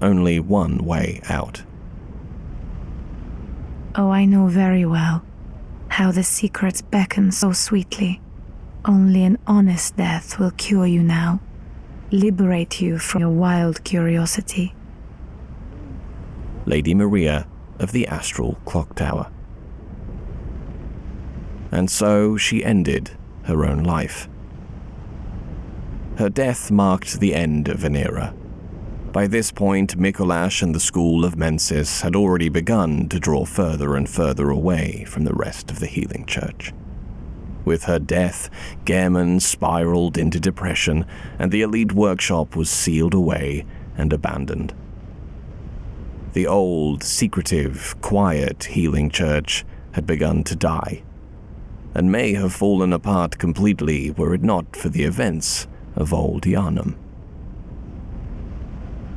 only 0.00 0.40
one 0.40 0.78
way 0.78 1.20
out. 1.28 1.62
Oh, 3.94 4.08
I 4.08 4.24
know 4.24 4.46
very 4.46 4.86
well 4.86 5.22
how 5.88 6.10
the 6.10 6.22
secrets 6.22 6.80
beckon 6.80 7.30
so 7.30 7.52
sweetly. 7.52 8.20
Only 8.86 9.24
an 9.24 9.36
honest 9.46 9.96
death 9.96 10.38
will 10.38 10.50
cure 10.52 10.86
you 10.86 11.02
now, 11.02 11.40
liberate 12.12 12.80
you 12.80 12.98
from 12.98 13.20
your 13.22 13.30
wild 13.30 13.82
curiosity. 13.84 14.74
Lady 16.66 16.94
Maria 16.94 17.48
of 17.78 17.92
the 17.92 18.06
Astral 18.06 18.58
Clock 18.64 18.94
Tower. 18.94 19.30
And 21.72 21.90
so 21.90 22.36
she 22.36 22.64
ended 22.64 23.10
her 23.44 23.64
own 23.64 23.82
life. 23.82 24.28
Her 26.18 26.28
death 26.28 26.70
marked 26.70 27.18
the 27.18 27.34
end 27.34 27.68
of 27.68 27.82
an 27.82 27.96
era 27.96 28.34
by 29.12 29.26
this 29.26 29.52
point, 29.52 29.98
Micolash 29.98 30.62
and 30.62 30.74
the 30.74 30.80
school 30.80 31.26
of 31.26 31.36
Mensis 31.36 32.00
had 32.00 32.16
already 32.16 32.48
begun 32.48 33.10
to 33.10 33.20
draw 33.20 33.44
further 33.44 33.94
and 33.94 34.08
further 34.08 34.48
away 34.48 35.04
from 35.04 35.24
the 35.24 35.34
rest 35.34 35.70
of 35.70 35.80
the 35.80 35.86
healing 35.86 36.24
church. 36.24 36.72
With 37.64 37.84
her 37.84 37.98
death, 37.98 38.50
Gehrman 38.84 39.40
spiraled 39.40 40.18
into 40.18 40.40
depression, 40.40 41.06
and 41.38 41.52
the 41.52 41.62
elite 41.62 41.92
workshop 41.92 42.56
was 42.56 42.70
sealed 42.70 43.14
away 43.14 43.64
and 43.96 44.12
abandoned. 44.12 44.74
The 46.32 46.46
old, 46.46 47.02
secretive, 47.02 47.94
quiet 48.00 48.64
healing 48.64 49.10
church 49.10 49.64
had 49.92 50.06
begun 50.06 50.44
to 50.44 50.56
die, 50.56 51.02
and 51.94 52.10
may 52.10 52.32
have 52.32 52.52
fallen 52.52 52.92
apart 52.92 53.38
completely 53.38 54.10
were 54.10 54.34
it 54.34 54.42
not 54.42 54.74
for 54.74 54.88
the 54.88 55.04
events 55.04 55.66
of 55.94 56.12
Old 56.12 56.44
Yharnam 56.44 56.96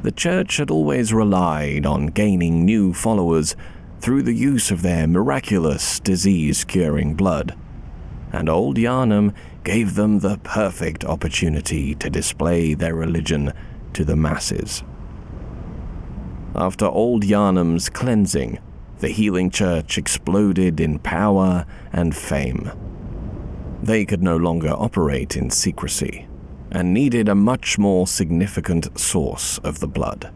the 0.05 0.11
church 0.11 0.57
had 0.57 0.69
always 0.69 1.11
relied 1.11 1.83
on 1.83 2.05
gaining 2.05 2.63
new 2.63 2.93
followers 2.93 3.55
through 3.99 4.21
the 4.21 4.35
use 4.35 4.69
of 4.69 4.83
their 4.83 5.07
miraculous 5.07 5.99
disease 5.99 6.63
curing 6.63 7.15
blood. 7.15 7.57
And 8.35 8.49
Old 8.49 8.75
Yharnam 8.75 9.33
gave 9.63 9.95
them 9.95 10.19
the 10.19 10.37
perfect 10.39 11.05
opportunity 11.05 11.95
to 11.95 12.09
display 12.09 12.73
their 12.73 12.93
religion 12.93 13.53
to 13.93 14.03
the 14.03 14.17
masses. 14.17 14.83
After 16.53 16.85
Old 16.85 17.23
Yharnam's 17.23 17.87
cleansing, 17.87 18.59
the 18.99 19.07
healing 19.07 19.51
church 19.51 19.97
exploded 19.97 20.81
in 20.81 20.99
power 20.99 21.65
and 21.93 22.13
fame. 22.13 22.71
They 23.81 24.03
could 24.03 24.21
no 24.21 24.35
longer 24.35 24.73
operate 24.73 25.37
in 25.37 25.49
secrecy 25.49 26.27
and 26.71 26.93
needed 26.93 27.29
a 27.29 27.35
much 27.35 27.77
more 27.77 28.05
significant 28.05 28.99
source 28.99 29.59
of 29.59 29.79
the 29.79 29.87
blood. 29.87 30.33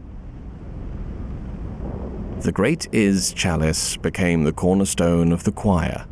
The 2.40 2.52
Great 2.52 2.88
Isz 2.92 3.34
Chalice 3.34 3.98
became 3.98 4.44
the 4.44 4.54
cornerstone 4.54 5.32
of 5.32 5.44
the 5.44 5.52
choir, 5.52 6.06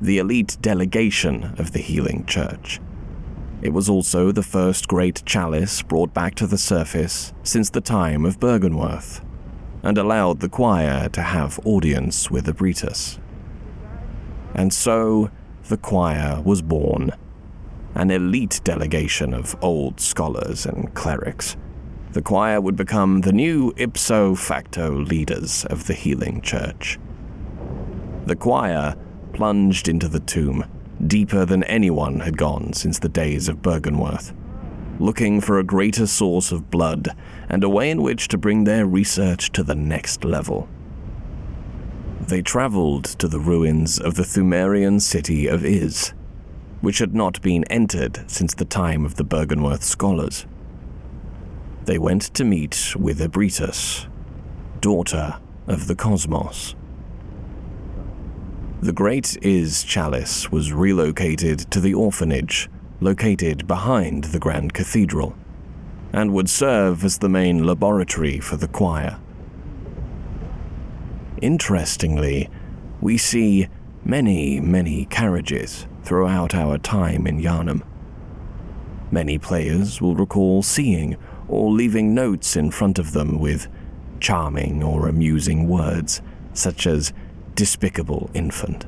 the 0.00 0.18
elite 0.18 0.56
delegation 0.62 1.54
of 1.58 1.72
the 1.72 1.78
Healing 1.78 2.24
Church. 2.24 2.80
It 3.60 3.74
was 3.74 3.90
also 3.90 4.32
the 4.32 4.42
first 4.42 4.88
great 4.88 5.22
chalice 5.26 5.82
brought 5.82 6.14
back 6.14 6.34
to 6.36 6.46
the 6.46 6.56
surface 6.56 7.34
since 7.42 7.68
the 7.68 7.82
time 7.82 8.24
of 8.24 8.40
Byrgenwerth, 8.40 9.22
and 9.82 9.98
allowed 9.98 10.40
the 10.40 10.48
choir 10.48 11.08
to 11.10 11.20
have 11.20 11.60
audience 11.64 12.30
with 12.30 12.46
Ebrietas. 12.46 13.18
And 14.54 14.72
so 14.72 15.30
the 15.68 15.76
choir 15.76 16.40
was 16.42 16.62
born 16.62 17.12
an 17.94 18.10
elite 18.10 18.60
delegation 18.64 19.34
of 19.34 19.56
old 19.60 20.00
scholars 20.00 20.64
and 20.64 20.94
clerics. 20.94 21.56
The 22.12 22.22
choir 22.22 22.60
would 22.60 22.76
become 22.76 23.20
the 23.20 23.32
new 23.32 23.74
ipso 23.76 24.34
facto 24.34 24.90
leaders 24.90 25.64
of 25.66 25.86
the 25.86 25.94
healing 25.94 26.40
church. 26.40 26.98
The 28.26 28.36
choir 28.36 28.96
plunged 29.40 29.88
into 29.88 30.06
the 30.06 30.20
tomb, 30.20 30.62
deeper 31.06 31.46
than 31.46 31.64
anyone 31.64 32.20
had 32.20 32.36
gone 32.36 32.74
since 32.74 32.98
the 32.98 33.08
days 33.08 33.48
of 33.48 33.62
Byrgenwerth, 33.62 34.34
looking 34.98 35.40
for 35.40 35.58
a 35.58 35.64
greater 35.64 36.06
source 36.06 36.52
of 36.52 36.70
blood 36.70 37.16
and 37.48 37.64
a 37.64 37.68
way 37.70 37.90
in 37.90 38.02
which 38.02 38.28
to 38.28 38.36
bring 38.36 38.64
their 38.64 38.84
research 38.84 39.50
to 39.52 39.62
the 39.62 39.74
next 39.74 40.26
level. 40.26 40.68
They 42.20 42.42
traveled 42.42 43.06
to 43.06 43.28
the 43.28 43.40
ruins 43.40 43.98
of 43.98 44.16
the 44.16 44.24
Pthumerian 44.24 45.00
city 45.00 45.46
of 45.46 45.64
Isz, 45.64 46.12
which 46.82 46.98
had 46.98 47.14
not 47.14 47.40
been 47.40 47.64
entered 47.70 48.30
since 48.30 48.52
the 48.52 48.66
time 48.66 49.06
of 49.06 49.14
the 49.14 49.24
Byrgenwerth 49.24 49.84
scholars. 49.84 50.44
They 51.86 51.96
went 51.96 52.34
to 52.34 52.44
meet 52.44 52.94
with 52.94 53.20
Ebrietas, 53.20 54.06
daughter 54.82 55.38
of 55.66 55.86
the 55.86 55.96
cosmos. 55.96 56.74
The 58.82 58.94
Great 58.94 59.36
Isz 59.42 59.84
Chalice 59.84 60.50
was 60.50 60.72
relocated 60.72 61.70
to 61.70 61.80
the 61.80 61.92
orphanage 61.92 62.70
located 63.02 63.66
behind 63.66 64.24
the 64.24 64.38
Grand 64.38 64.72
Cathedral 64.72 65.36
and 66.14 66.32
would 66.32 66.48
serve 66.48 67.04
as 67.04 67.18
the 67.18 67.28
main 67.28 67.66
laboratory 67.66 68.40
for 68.40 68.56
the 68.56 68.66
choir. 68.66 69.18
Interestingly, 71.42 72.48
we 73.02 73.18
see 73.18 73.68
many, 74.02 74.60
many 74.60 75.04
carriages 75.04 75.86
throughout 76.02 76.54
our 76.54 76.78
time 76.78 77.26
in 77.26 77.38
Yharnam. 77.38 77.82
Many 79.10 79.36
players 79.36 80.00
will 80.00 80.14
recall 80.14 80.62
seeing 80.62 81.18
or 81.48 81.70
leaving 81.70 82.14
notes 82.14 82.56
in 82.56 82.70
front 82.70 82.98
of 82.98 83.12
them 83.12 83.38
with 83.38 83.68
charming 84.20 84.82
or 84.82 85.06
amusing 85.06 85.68
words, 85.68 86.22
such 86.54 86.86
as 86.86 87.12
despicable 87.60 88.30
infant. 88.32 88.86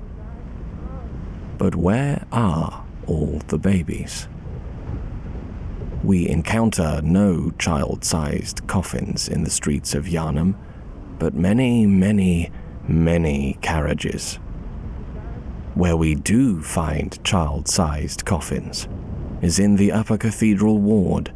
But 1.59 1.75
where 1.77 2.25
are 2.33 2.87
all 3.07 3.43
the 3.49 3.59
babies? 3.59 4.29
We 6.03 6.27
encounter 6.27 7.03
no 7.05 7.51
child 7.59 8.03
sized 8.03 8.67
coffins 8.69 9.29
in 9.29 9.45
the 9.45 9.51
streets 9.51 9.95
of 9.95 10.07
Yharnam, 10.07 10.55
but 11.19 11.35
many, 11.35 11.85
many, 11.85 12.51
many 12.89 13.59
carriages. 13.61 14.37
Where 15.75 15.99
we 15.99 16.15
do 16.15 16.63
find 16.63 17.23
child 17.23 17.69
sized 17.69 18.25
coffins 18.25 18.89
is 19.43 19.59
in 19.59 19.77
the 19.77 19.93
Upper 19.93 20.17
Cathedral 20.17 20.79
ward. 20.79 21.31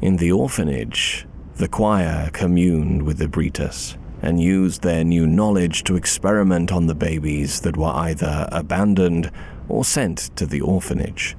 In 0.00 0.18
the 0.18 0.30
orphanage, 0.30 1.26
the 1.56 1.66
choir 1.66 2.30
communed 2.32 3.02
with 3.02 3.18
Ebrietas 3.18 3.96
and 4.22 4.40
used 4.40 4.82
their 4.82 5.04
new 5.04 5.26
knowledge 5.26 5.84
to 5.84 5.96
experiment 5.96 6.72
on 6.72 6.86
the 6.86 6.94
babies 6.94 7.60
that 7.60 7.76
were 7.76 7.92
either 7.92 8.48
abandoned 8.52 9.30
or 9.68 9.84
sent 9.84 10.34
to 10.36 10.46
the 10.46 10.60
orphanage. 10.60 11.36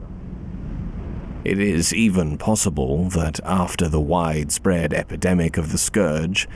It 1.44 1.60
is 1.60 1.94
even 1.94 2.38
possible 2.38 3.10
that 3.10 3.40
after 3.44 3.90
the 3.90 4.00
widespread 4.00 4.94
epidemic 4.94 5.58
of 5.58 5.72
the 5.72 5.78
scourge, 5.78 6.48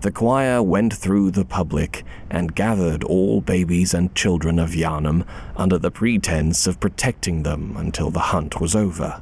the 0.00 0.10
choir 0.10 0.62
went 0.62 0.94
through 0.94 1.30
the 1.30 1.44
public 1.44 2.04
and 2.30 2.54
gathered 2.54 3.04
all 3.04 3.42
babies 3.42 3.92
and 3.92 4.14
children 4.14 4.58
of 4.58 4.70
Yharnam 4.70 5.26
under 5.56 5.76
the 5.76 5.90
pretense 5.90 6.66
of 6.66 6.80
protecting 6.80 7.42
them 7.42 7.74
until 7.76 8.10
the 8.10 8.18
hunt 8.18 8.60
was 8.60 8.74
over. 8.74 9.20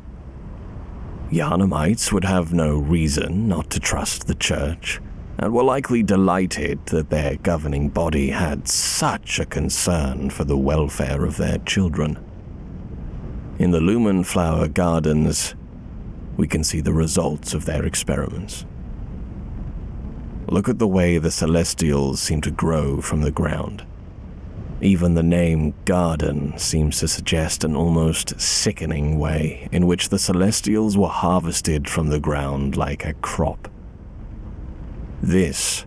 Yharnamites 1.31 2.13
would 2.13 2.25
have 2.25 2.53
no 2.53 2.79
reason 2.79 3.49
not 3.49 3.71
to 3.71 3.81
trust 3.81 4.29
the 4.29 4.37
church, 4.37 5.01
and 5.39 5.53
were 5.53 5.63
likely 5.63 6.03
delighted 6.03 6.85
that 6.87 7.11
their 7.11 7.37
governing 7.37 7.89
body 7.89 8.31
had 8.31 8.69
such 8.69 9.39
a 9.39 9.47
concern 9.47 10.31
for 10.31 10.45
the 10.45 10.57
welfare 10.57 11.25
of 11.25 11.37
their 11.37 11.59
children. 11.59 12.19
In 13.59 13.71
the 13.71 13.81
Lumen 13.81 14.25
Flower 14.25 14.67
Gardens, 14.67 15.55
we 16.37 16.49
can 16.49 16.65
see 16.65 16.81
the 16.81 16.93
results 16.93 17.55
of 17.55 17.65
their 17.67 17.85
experiments. 17.85 18.65
Look 20.49 20.69
at 20.69 20.79
the 20.79 20.89
way 20.89 21.19
the 21.19 21.31
Celestials 21.31 22.21
seem 22.21 22.41
to 22.41 22.51
grow 22.51 23.01
from 23.01 23.21
the 23.21 23.31
ground. 23.31 23.85
Even 24.81 25.15
the 25.15 25.23
name 25.23 25.75
Garden 25.85 26.57
seems 26.57 27.01
to 27.01 27.09
suggest 27.09 27.65
an 27.65 27.77
almost 27.77 28.41
sickening 28.41 29.19
way 29.19 29.69
in 29.73 29.87
which 29.87 30.09
the 30.09 30.19
Celestials 30.19 30.97
were 30.97 31.09
harvested 31.09 31.89
from 31.89 32.09
the 32.09 32.21
ground 32.21 32.77
like 32.77 33.05
a 33.05 33.15
crop. 33.15 33.69
This 35.23 35.85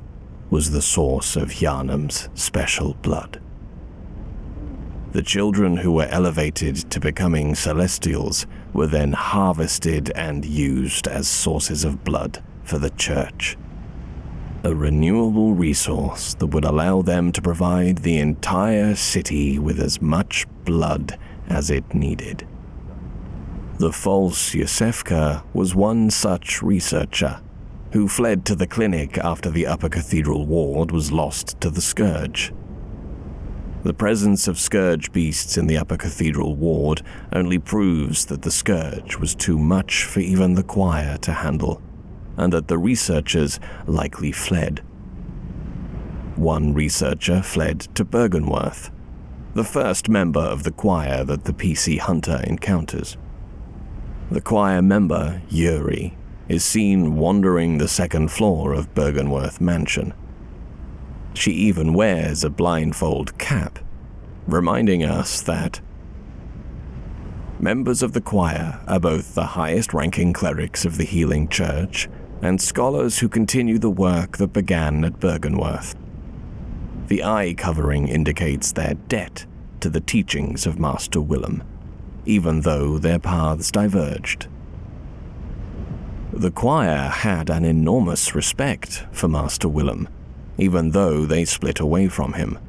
was 0.50 0.72
the 0.72 0.82
source 0.82 1.38
of 1.38 1.54
Yharnam's 1.62 2.28
special 2.34 2.96
blood. 2.96 3.42
The 5.14 5.24
children 5.24 5.78
who 5.78 5.94
were 5.94 6.08
elevated 6.10 6.76
to 6.92 7.00
becoming 7.00 7.56
celestials 7.56 8.46
were 8.74 8.88
then 8.88 9.14
harvested 9.14 10.12
and 10.16 10.44
used 10.44 11.08
as 11.08 11.30
sources 11.30 11.86
of 11.86 12.04
blood 12.04 12.44
for 12.64 12.78
the 12.78 12.90
church. 12.92 13.58
A 14.64 14.76
renewable 14.76 15.54
resource 15.54 16.34
that 16.36 16.48
would 16.48 16.66
allow 16.66 17.02
them 17.02 17.32
to 17.32 17.42
provide 17.42 18.00
the 18.00 18.20
entire 18.20 18.96
city 18.96 19.58
with 19.58 19.80
as 19.80 20.02
much 20.02 20.46
blood 20.66 21.18
as 21.50 21.70
it 21.70 21.94
needed. 21.94 22.46
The 23.80 23.94
false 23.94 24.54
Iosefka 24.54 25.44
was 25.54 25.74
one 25.74 26.12
such 26.12 26.62
researcher 26.62 27.42
who 27.92 28.08
fled 28.08 28.46
to 28.46 28.56
the 28.56 28.68
clinic 28.68 29.18
after 29.18 29.50
the 29.50 29.68
Upper 29.68 29.90
Cathedral 29.90 30.46
ward 30.46 30.92
was 30.92 31.12
lost 31.12 31.60
to 31.62 31.70
the 31.70 31.82
Scourge. 31.82 32.54
The 33.84 33.94
presence 33.94 34.48
of 34.48 34.60
scourge 34.60 35.12
beasts 35.12 35.58
in 35.58 35.66
the 35.66 35.78
Upper 35.78 35.98
Cathedral 35.98 36.56
ward 36.56 37.02
only 37.34 37.58
proves 37.58 38.26
that 38.26 38.44
the 38.44 38.52
scourge 38.52 39.18
was 39.18 39.34
too 39.34 39.58
much 39.58 40.04
for 40.04 40.20
even 40.20 40.54
the 40.54 40.62
choir 40.62 41.18
to 41.18 41.34
handle, 41.34 41.82
and 42.38 42.54
that 42.54 42.68
the 42.68 42.78
researchers 42.78 43.60
likely 43.88 44.32
fled. 44.32 44.84
One 46.36 46.76
researcher 46.76 47.42
fled 47.42 47.80
to 47.96 48.06
Byrgenwerth, 48.06 48.92
the 49.56 49.64
first 49.64 50.08
member 50.08 50.40
of 50.40 50.62
the 50.62 50.72
choir 50.72 51.24
that 51.24 51.46
the 51.46 51.54
PC 51.54 51.98
Hunter 51.98 52.42
encounters. 52.46 53.18
The 54.30 54.42
choir 54.42 54.84
member, 54.84 55.42
Yuri, 55.50 56.16
is 56.52 56.64
seen 56.64 57.16
wandering 57.16 57.78
the 57.78 57.88
second 57.88 58.32
floor 58.32 58.74
of 58.74 58.94
Byrgenwerth 58.94 59.60
Mansion 59.60 60.14
she 61.34 61.52
even 61.52 61.94
wears 61.94 62.44
a 62.44 62.50
blindfold 62.50 63.38
cap, 63.38 63.80
reminding 64.48 65.04
us 65.04 65.42
that 65.42 65.82
members 67.60 68.02
of 68.02 68.14
the 68.14 68.22
choir 68.22 68.82
are 68.88 69.00
both 69.00 69.34
the 69.34 69.46
highest 69.46 69.94
ranking 69.94 70.34
clerics 70.34 70.86
of 70.86 70.98
the 70.98 71.04
Healing 71.04 71.48
Church 71.48 72.10
and 72.42 72.60
scholars 72.60 73.20
who 73.20 73.30
continue 73.30 73.78
the 73.78 73.90
work 73.90 74.38
that 74.38 74.54
began 74.54 75.06
at 75.06 75.20
Byrgenwerth. 75.20 75.96
The 77.08 77.24
eye 77.24 77.54
covering 77.58 78.08
indicates 78.08 78.72
their 78.72 78.96
debt 79.08 79.46
to 79.82 79.90
the 79.90 80.02
teachings 80.02 80.66
of 80.66 80.80
Master 80.80 81.22
Willem, 81.22 81.64
even 82.26 82.62
though 82.62 82.98
their 82.98 83.20
paths 83.20 83.72
diverged. 83.72 84.48
The 86.34 86.52
choir 86.52 87.10
had 87.10 87.50
an 87.50 87.66
enormous 87.66 88.34
respect 88.34 89.06
for 89.12 89.28
Master 89.28 89.68
Willem 89.68 90.08
even 90.62 90.92
though 90.92 91.26
they 91.26 91.44
split 91.44 91.80
away 91.80 92.08
from 92.08 92.34
him. 92.34 92.60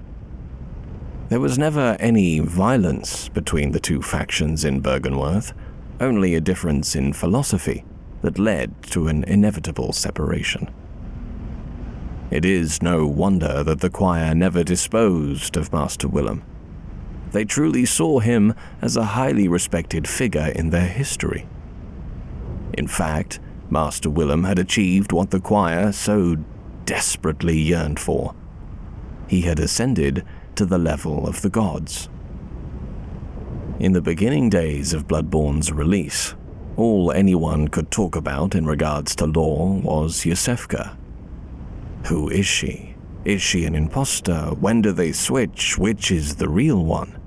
There 1.28 1.40
was 1.40 1.58
never 1.58 1.96
any 2.00 2.40
violence 2.40 3.28
between 3.28 3.72
the 3.72 3.80
two 3.80 4.00
factions 4.00 4.64
in 4.64 4.82
Byrgenwerth, 4.82 5.52
only 6.00 6.34
a 6.34 6.40
difference 6.40 6.96
in 6.96 7.12
philosophy 7.12 7.84
that 8.22 8.38
led 8.38 8.82
to 8.84 9.08
an 9.08 9.24
inevitable 9.24 9.92
separation. 9.92 10.70
It 12.30 12.46
is 12.46 12.80
no 12.80 13.06
wonder 13.06 13.62
that 13.62 13.80
the 13.80 13.90
choir 13.90 14.34
never 14.34 14.64
disposed 14.64 15.58
of 15.58 15.72
Master 15.72 16.08
Willem. 16.08 16.42
They 17.32 17.44
truly 17.44 17.84
saw 17.84 18.20
him 18.20 18.54
as 18.80 18.96
a 18.96 19.04
highly 19.04 19.48
respected 19.48 20.08
figure 20.08 20.50
in 20.54 20.70
their 20.70 20.88
history. 20.88 21.46
In 22.72 22.86
fact, 22.86 23.38
Master 23.72 24.10
Willem 24.10 24.44
had 24.44 24.58
achieved 24.58 25.12
what 25.12 25.30
the 25.30 25.40
choir 25.40 25.92
so 25.92 26.36
desperately 26.84 27.56
yearned 27.56 27.98
for. 27.98 28.34
He 29.28 29.40
had 29.40 29.58
ascended 29.58 30.26
to 30.56 30.66
the 30.66 30.76
level 30.76 31.26
of 31.26 31.40
the 31.40 31.48
gods. 31.48 32.10
In 33.80 33.92
the 33.92 34.02
beginning 34.02 34.50
days 34.50 34.92
of 34.92 35.08
Bloodborne's 35.08 35.72
release, 35.72 36.34
all 36.76 37.12
anyone 37.12 37.68
could 37.68 37.90
talk 37.90 38.14
about 38.14 38.54
in 38.54 38.66
regards 38.66 39.16
to 39.16 39.26
lore 39.26 39.80
was 39.80 40.20
Iosefka. 40.20 40.94
Who 42.08 42.28
is 42.28 42.44
she? 42.44 42.94
Is 43.24 43.40
she 43.40 43.64
an 43.64 43.74
impostor? 43.74 44.50
When 44.60 44.82
do 44.82 44.92
they 44.92 45.12
switch? 45.12 45.78
Which 45.78 46.10
is 46.10 46.36
the 46.36 46.48
real 46.50 46.84
one? 46.84 47.18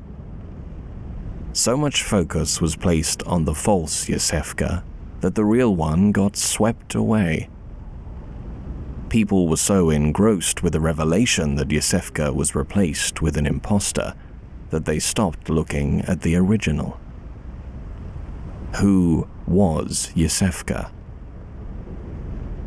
So 1.54 1.76
much 1.76 2.04
focus 2.04 2.62
was 2.62 2.76
placed 2.76 3.24
on 3.24 3.46
the 3.46 3.56
false 3.56 4.06
Iosefka 4.06 4.84
that 5.26 5.34
the 5.34 5.44
real 5.44 5.76
one 5.76 6.12
got 6.12 6.38
swept 6.38 6.94
away 6.94 7.50
people 9.10 9.48
were 9.48 9.58
so 9.58 9.90
engrossed 9.90 10.62
with 10.62 10.74
the 10.74 10.80
revelation 10.80 11.56
that 11.56 11.70
Iosefka 11.70 12.32
was 12.36 12.54
replaced 12.54 13.24
with 13.24 13.36
an 13.36 13.48
impostor 13.48 14.14
that 14.70 14.86
they 14.86 15.00
stopped 15.00 15.50
looking 15.50 16.02
at 16.02 16.22
the 16.22 16.36
original. 16.36 17.00
Who 18.82 19.28
was 19.48 20.12
Iosefka? 20.16 20.92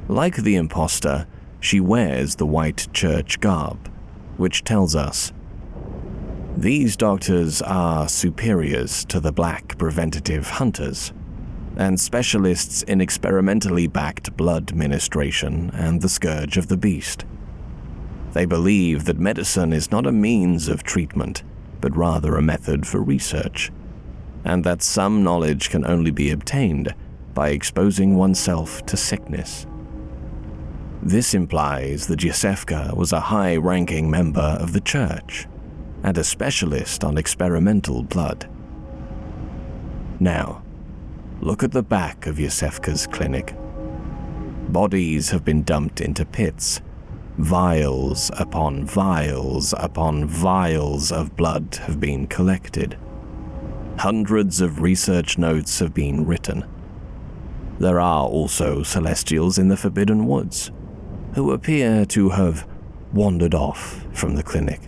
Like 0.08 0.34
the 0.34 0.56
impostor, 0.56 1.28
she 1.60 1.78
wears 1.78 2.34
the 2.34 2.46
white 2.46 2.88
church 2.92 3.38
garb, 3.38 3.88
which 4.36 4.64
tells 4.64 4.96
us 4.96 5.32
these 6.56 6.96
doctors 6.96 7.62
are 7.62 8.08
superiors 8.08 9.04
to 9.04 9.20
the 9.20 9.30
black 9.30 9.78
preventative 9.78 10.48
hunters 10.48 11.12
and 11.76 12.00
specialists 12.00 12.82
in 12.82 13.00
experimentally 13.00 13.86
backed 13.86 14.36
blood 14.36 14.74
ministration 14.74 15.70
and 15.74 16.00
the 16.00 16.08
scourge 16.08 16.56
of 16.56 16.68
the 16.68 16.76
beast. 16.76 17.24
They 18.32 18.46
believe 18.46 19.04
that 19.04 19.18
medicine 19.18 19.72
is 19.72 19.90
not 19.90 20.06
a 20.06 20.12
means 20.12 20.68
of 20.68 20.82
treatment, 20.82 21.42
but 21.80 21.96
rather 21.96 22.36
a 22.36 22.42
method 22.42 22.86
for 22.86 23.00
research, 23.00 23.70
and 24.44 24.64
that 24.64 24.82
some 24.82 25.22
knowledge 25.22 25.70
can 25.70 25.86
only 25.86 26.10
be 26.10 26.30
obtained 26.30 26.94
by 27.34 27.50
exposing 27.50 28.16
oneself 28.16 28.84
to 28.86 28.96
sickness. 28.96 29.66
This 31.02 31.32
implies 31.32 32.08
that 32.08 32.20
Iosefka 32.20 32.96
was 32.96 33.12
a 33.12 33.20
high 33.20 33.56
ranking 33.56 34.10
member 34.10 34.40
of 34.60 34.72
the 34.72 34.80
church 34.80 35.46
and 36.02 36.18
a 36.18 36.24
specialist 36.24 37.04
on 37.04 37.16
experimental 37.16 38.02
blood. 38.02 38.48
Now, 40.20 40.62
look 41.40 41.62
at 41.62 41.72
the 41.72 41.82
back 41.82 42.26
of 42.26 42.36
Iosefka's 42.36 43.06
clinic. 43.06 43.54
Bodies 44.68 45.30
have 45.30 45.44
been 45.44 45.62
dumped 45.62 46.00
into 46.00 46.26
pits. 46.26 46.80
Vials 47.38 48.30
upon 48.38 48.84
vials 48.84 49.72
upon 49.78 50.26
vials 50.26 51.12
of 51.12 51.36
blood 51.36 51.78
have 51.82 52.00
been 52.00 52.26
collected. 52.26 52.98
Hundreds 53.98 54.60
of 54.60 54.80
research 54.80 55.38
notes 55.38 55.78
have 55.78 55.94
been 55.94 56.26
written. 56.26 56.64
There 57.78 58.00
are 58.00 58.26
also 58.26 58.82
celestials 58.82 59.58
in 59.58 59.68
the 59.68 59.76
Forbidden 59.76 60.26
Woods 60.26 60.72
who 61.34 61.52
appear 61.52 62.04
to 62.06 62.30
have 62.30 62.66
wandered 63.12 63.54
off 63.54 64.04
from 64.12 64.34
the 64.34 64.42
clinic. 64.42 64.80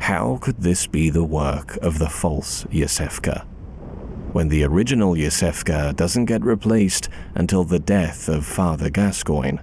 How 0.00 0.38
could 0.40 0.62
this 0.62 0.86
be 0.86 1.10
the 1.10 1.24
work 1.24 1.76
of 1.76 1.98
the 1.98 2.08
false 2.08 2.64
Iosefka? 2.64 3.46
When 4.32 4.48
the 4.48 4.64
original 4.64 5.14
Iosefka 5.14 5.94
doesn't 5.94 6.24
get 6.24 6.42
replaced 6.42 7.10
until 7.34 7.64
the 7.64 7.78
death 7.78 8.28
of 8.28 8.46
Father 8.46 8.88
Gascoigne. 8.88 9.58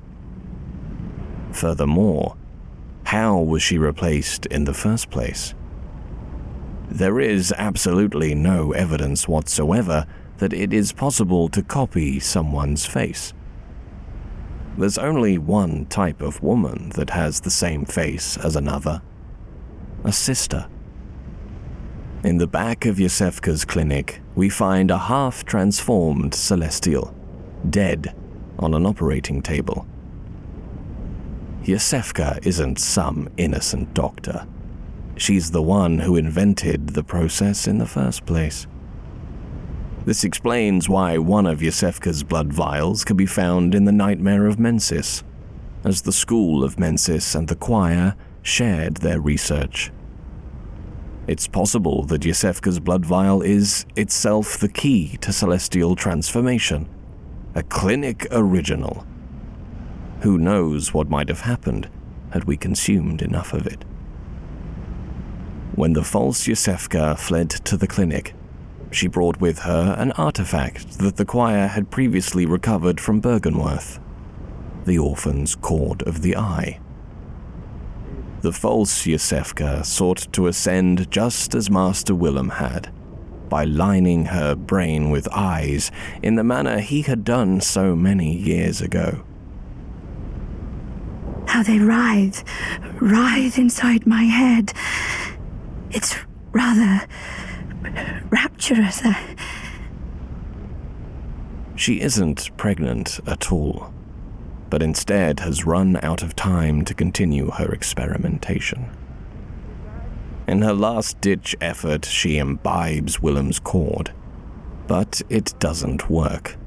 Furthermore, 1.51 2.35
how 3.05 3.39
was 3.39 3.63
she 3.63 3.79
replaced 3.79 4.45
in 4.45 4.65
the 4.65 4.73
first 4.73 5.09
place? 5.09 5.55
There 6.87 7.19
is 7.19 7.51
absolutely 7.57 8.35
no 8.35 8.71
evidence 8.73 9.27
whatsoever 9.27 10.05
that 10.37 10.53
it 10.53 10.71
is 10.71 10.91
possible 10.91 11.49
to 11.49 11.63
copy 11.63 12.19
someone's 12.19 12.85
face. 12.85 13.33
There's 14.77 14.99
only 14.99 15.39
one 15.39 15.87
type 15.87 16.21
of 16.21 16.43
woman 16.43 16.89
that 16.89 17.09
has 17.09 17.41
the 17.41 17.49
same 17.49 17.85
face 17.85 18.37
as 18.37 18.55
another 18.55 19.01
a 20.03 20.11
sister. 20.11 20.67
In 22.21 22.37
the 22.37 22.47
back 22.47 22.85
of 22.85 22.97
Iosefka's 22.97 23.63
clinic, 23.63 24.19
we 24.35 24.49
find 24.49 24.91
a 24.91 24.97
half 24.97 25.45
transformed 25.45 26.35
celestial, 26.35 27.15
dead 27.69 28.13
on 28.57 28.73
an 28.73 28.85
operating 28.85 29.41
table. 29.41 29.87
Iosefka 31.63 32.45
isn't 32.45 32.77
some 32.77 33.29
innocent 33.37 33.93
doctor. 33.93 34.45
She's 35.15 35.51
the 35.51 35.61
one 35.61 35.99
who 35.99 36.17
invented 36.17 36.89
the 36.89 37.05
process 37.05 37.67
in 37.67 37.77
the 37.77 37.85
first 37.85 38.25
place. 38.25 38.67
This 40.03 40.25
explains 40.25 40.89
why 40.89 41.17
one 41.19 41.45
of 41.45 41.59
Iosefka's 41.59 42.23
blood 42.23 42.51
vials 42.51 43.05
can 43.05 43.15
be 43.15 43.25
found 43.25 43.73
in 43.73 43.85
the 43.85 43.93
Nightmare 43.93 44.45
of 44.45 44.59
Mensis, 44.59 45.23
as 45.85 46.01
the 46.01 46.11
school 46.11 46.65
of 46.65 46.77
Mensis 46.77 47.33
and 47.33 47.47
the 47.47 47.55
choir 47.55 48.15
shared 48.41 48.97
their 48.97 49.21
research. 49.21 49.93
It's 51.29 51.47
possible 51.47 52.05
that 52.05 52.23
Iosefka's 52.23 52.79
blood 52.79 53.05
vial 53.05 53.43
is 53.43 53.85
itself 53.95 54.57
the 54.57 54.67
key 54.67 55.15
to 55.17 55.31
celestial 55.31 55.95
transformation, 55.95 56.89
a 57.53 57.61
clinic 57.61 58.25
original. 58.31 59.05
Who 60.21 60.39
knows 60.39 60.91
what 60.91 61.11
might 61.11 61.29
have 61.29 61.41
happened 61.41 61.87
had 62.31 62.45
we 62.45 62.57
consumed 62.57 63.21
enough 63.21 63.53
of 63.53 63.67
it? 63.67 63.85
When 65.75 65.93
the 65.93 66.03
false 66.03 66.47
Iosefka 66.47 67.19
fled 67.19 67.51
to 67.51 67.77
the 67.77 67.85
clinic, 67.85 68.33
she 68.89 69.07
brought 69.07 69.39
with 69.39 69.59
her 69.59 69.95
an 69.99 70.11
artifact 70.13 70.97
that 70.97 71.17
the 71.17 71.25
choir 71.25 71.67
had 71.67 71.91
previously 71.91 72.47
recovered 72.47 72.99
from 72.99 73.21
Byrgenwerth 73.21 73.99
the 74.85 74.97
orphan's 74.97 75.53
cord 75.53 76.01
of 76.07 76.23
the 76.23 76.35
eye. 76.35 76.79
The 78.41 78.53
false 78.53 79.05
Iosefka 79.05 79.85
sought 79.85 80.31
to 80.31 80.47
ascend 80.47 81.11
just 81.11 81.53
as 81.53 81.69
Master 81.69 82.15
Willem 82.15 82.49
had, 82.49 82.89
by 83.49 83.65
lining 83.65 84.25
her 84.25 84.55
brain 84.55 85.09
with 85.09 85.27
eyes 85.33 85.91
in 86.23 86.35
the 86.35 86.43
manner 86.43 86.79
he 86.79 87.01
had 87.01 87.25
done 87.25 87.59
so 87.59 87.97
many 87.97 88.33
years 88.33 88.79
ago. 88.79 89.25
How 91.47 91.63
they 91.63 91.79
writhe, 91.79 92.45
writhe 93.01 93.57
inside 93.57 94.07
my 94.07 94.23
head. 94.23 94.71
It's 95.91 96.15
rather 96.53 97.01
rapturous. 98.29 99.01
She 101.75 101.99
isn't 101.99 102.55
pregnant 102.55 103.19
at 103.27 103.51
all, 103.51 103.93
but 104.69 104.83
instead 104.83 105.39
has 105.39 105.65
run 105.65 105.99
out 106.03 106.23
of 106.23 106.35
time 106.35 106.85
to 106.85 106.93
continue 106.93 107.51
her 107.51 107.71
experimentation. 107.71 108.89
In 110.47 110.61
her 110.61 110.73
last 110.73 111.21
ditch 111.21 111.55
effort, 111.61 112.05
she 112.05 112.37
imbibes 112.37 113.21
Willem's 113.21 113.59
cord, 113.59 114.11
but 114.87 115.21
it 115.29 115.53
doesn't 115.59 116.09
work, 116.09 116.57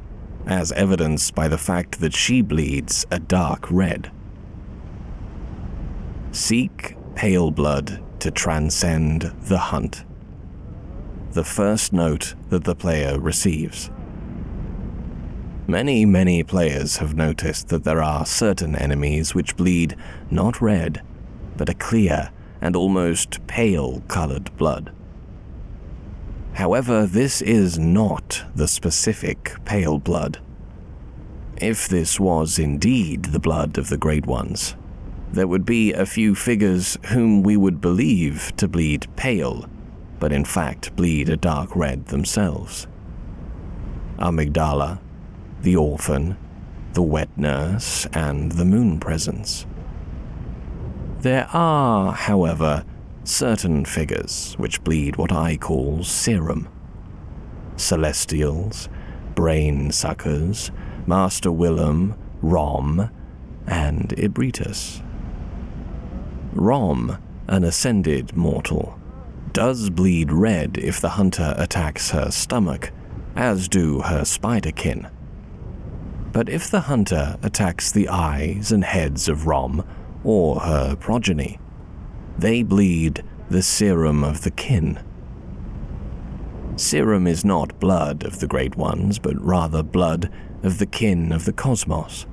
as 0.47 0.73
evidenced 0.73 1.35
by 1.35 1.49
the 1.49 1.59
fact 1.59 2.01
that 2.01 2.15
she 2.15 2.43
bleeds 2.43 3.07
a 3.11 3.19
dark 3.19 3.71
red. 3.71 4.11
Seek 6.31 6.97
pale 7.15 7.51
blood 7.51 8.03
to 8.21 8.31
transcend 8.31 9.23
the 9.43 9.59
hunt 9.59 10.05
the 11.33 11.45
first 11.45 11.93
note 11.93 12.35
that 12.51 12.65
the 12.65 12.75
player 12.75 13.19
receives. 13.19 13.91
Many, 15.67 16.05
many 16.05 16.43
players 16.43 16.97
have 16.97 17.15
noticed 17.15 17.69
that 17.69 17.85
there 17.85 18.03
are 18.03 18.27
certain 18.27 18.75
enemies 18.75 19.35
which 19.35 19.57
bleed 19.57 19.97
not 20.31 20.61
red, 20.61 21.03
but 21.57 21.69
a 21.69 21.75
clear 21.75 22.31
and 22.61 22.75
almost 22.75 23.47
pale 23.47 24.03
colored 24.09 24.57
blood. 24.57 24.93
However, 26.55 27.07
this 27.07 27.41
is 27.41 27.79
not 27.79 28.45
the 28.55 28.69
specific 28.69 29.53
pale 29.65 29.99
blood. 29.99 30.39
If 31.57 31.89
this 31.89 32.19
was 32.19 32.59
indeed 32.59 33.27
the 33.27 33.41
blood 33.41 33.79
of 33.79 33.89
the 33.89 33.97
Great 33.97 34.27
Ones, 34.27 34.75
there 35.33 35.47
would 35.47 35.65
be 35.65 35.93
a 35.93 36.05
few 36.05 36.35
figures 36.35 36.99
whom 37.07 37.43
we 37.43 37.57
would 37.57 37.81
believe 37.81 38.53
to 38.57 38.69
bleed 38.69 39.07
pale 39.17 39.67
but 40.23 40.31
in 40.31 40.45
fact 40.45 40.95
bleed 40.95 41.29
a 41.29 41.37
dark 41.37 41.75
red 41.75 42.07
themselves. 42.07 42.87
Amygdala, 44.21 45.01
the 45.63 45.77
orphan, 45.77 46.37
the 46.93 47.03
wet 47.03 47.31
nurse, 47.37 48.07
and 48.13 48.53
the 48.53 48.65
moon 48.65 48.99
presence. 48.99 49.67
There 51.21 51.49
are, 51.53 52.13
however, 52.13 52.85
certain 53.25 53.85
figures 53.85 54.55
which 54.59 54.83
bleed 54.83 55.17
what 55.17 55.33
I 55.33 55.57
call 55.57 56.03
serum. 56.03 56.69
Celestials, 57.77 58.89
brain 59.35 59.93
suckers, 59.93 60.71
Master 61.07 61.51
Willem, 61.51 62.15
Rom, 62.43 63.11
and 63.67 64.09
Ebrietas. 64.11 65.03
Rom, 66.53 67.19
an 67.49 67.65
ascended 67.65 68.37
mortal, 68.37 68.99
does 69.53 69.91
bleed 69.91 70.33
red 70.33 70.77
if 70.79 71.01
the 71.01 71.11
hunter 71.11 71.55
attacks 71.57 72.11
her 72.11 72.31
stomach, 72.31 72.91
as 73.37 73.69
do 73.69 74.01
her 74.01 74.23
spiderkin. 74.23 75.11
But 76.33 76.49
if 76.49 76.71
the 76.71 76.81
hunter 76.81 77.37
attacks 77.43 77.93
the 77.93 78.09
eyes 78.09 78.73
and 78.73 78.85
heads 78.85 79.29
of 79.29 79.47
Rom 79.47 79.87
or 80.25 80.61
her 80.61 80.97
progeny, 80.97 81.59
they 82.39 82.63
bleed 82.63 83.23
the 83.51 83.63
serum 83.63 84.25
of 84.25 84.43
the 84.43 84.51
kin. 84.51 84.99
Serum 86.77 87.27
is 87.27 87.45
not 87.45 87.79
blood 87.79 88.25
of 88.25 88.41
the 88.41 88.47
Great 88.47 88.77
Ones, 88.77 89.19
but 89.19 89.39
rather 89.45 89.83
blood 89.83 90.33
of 90.63 90.79
the 90.79 90.87
kin 90.87 91.33
of 91.33 91.45
the 91.45 91.53
cosmos. 91.53 92.25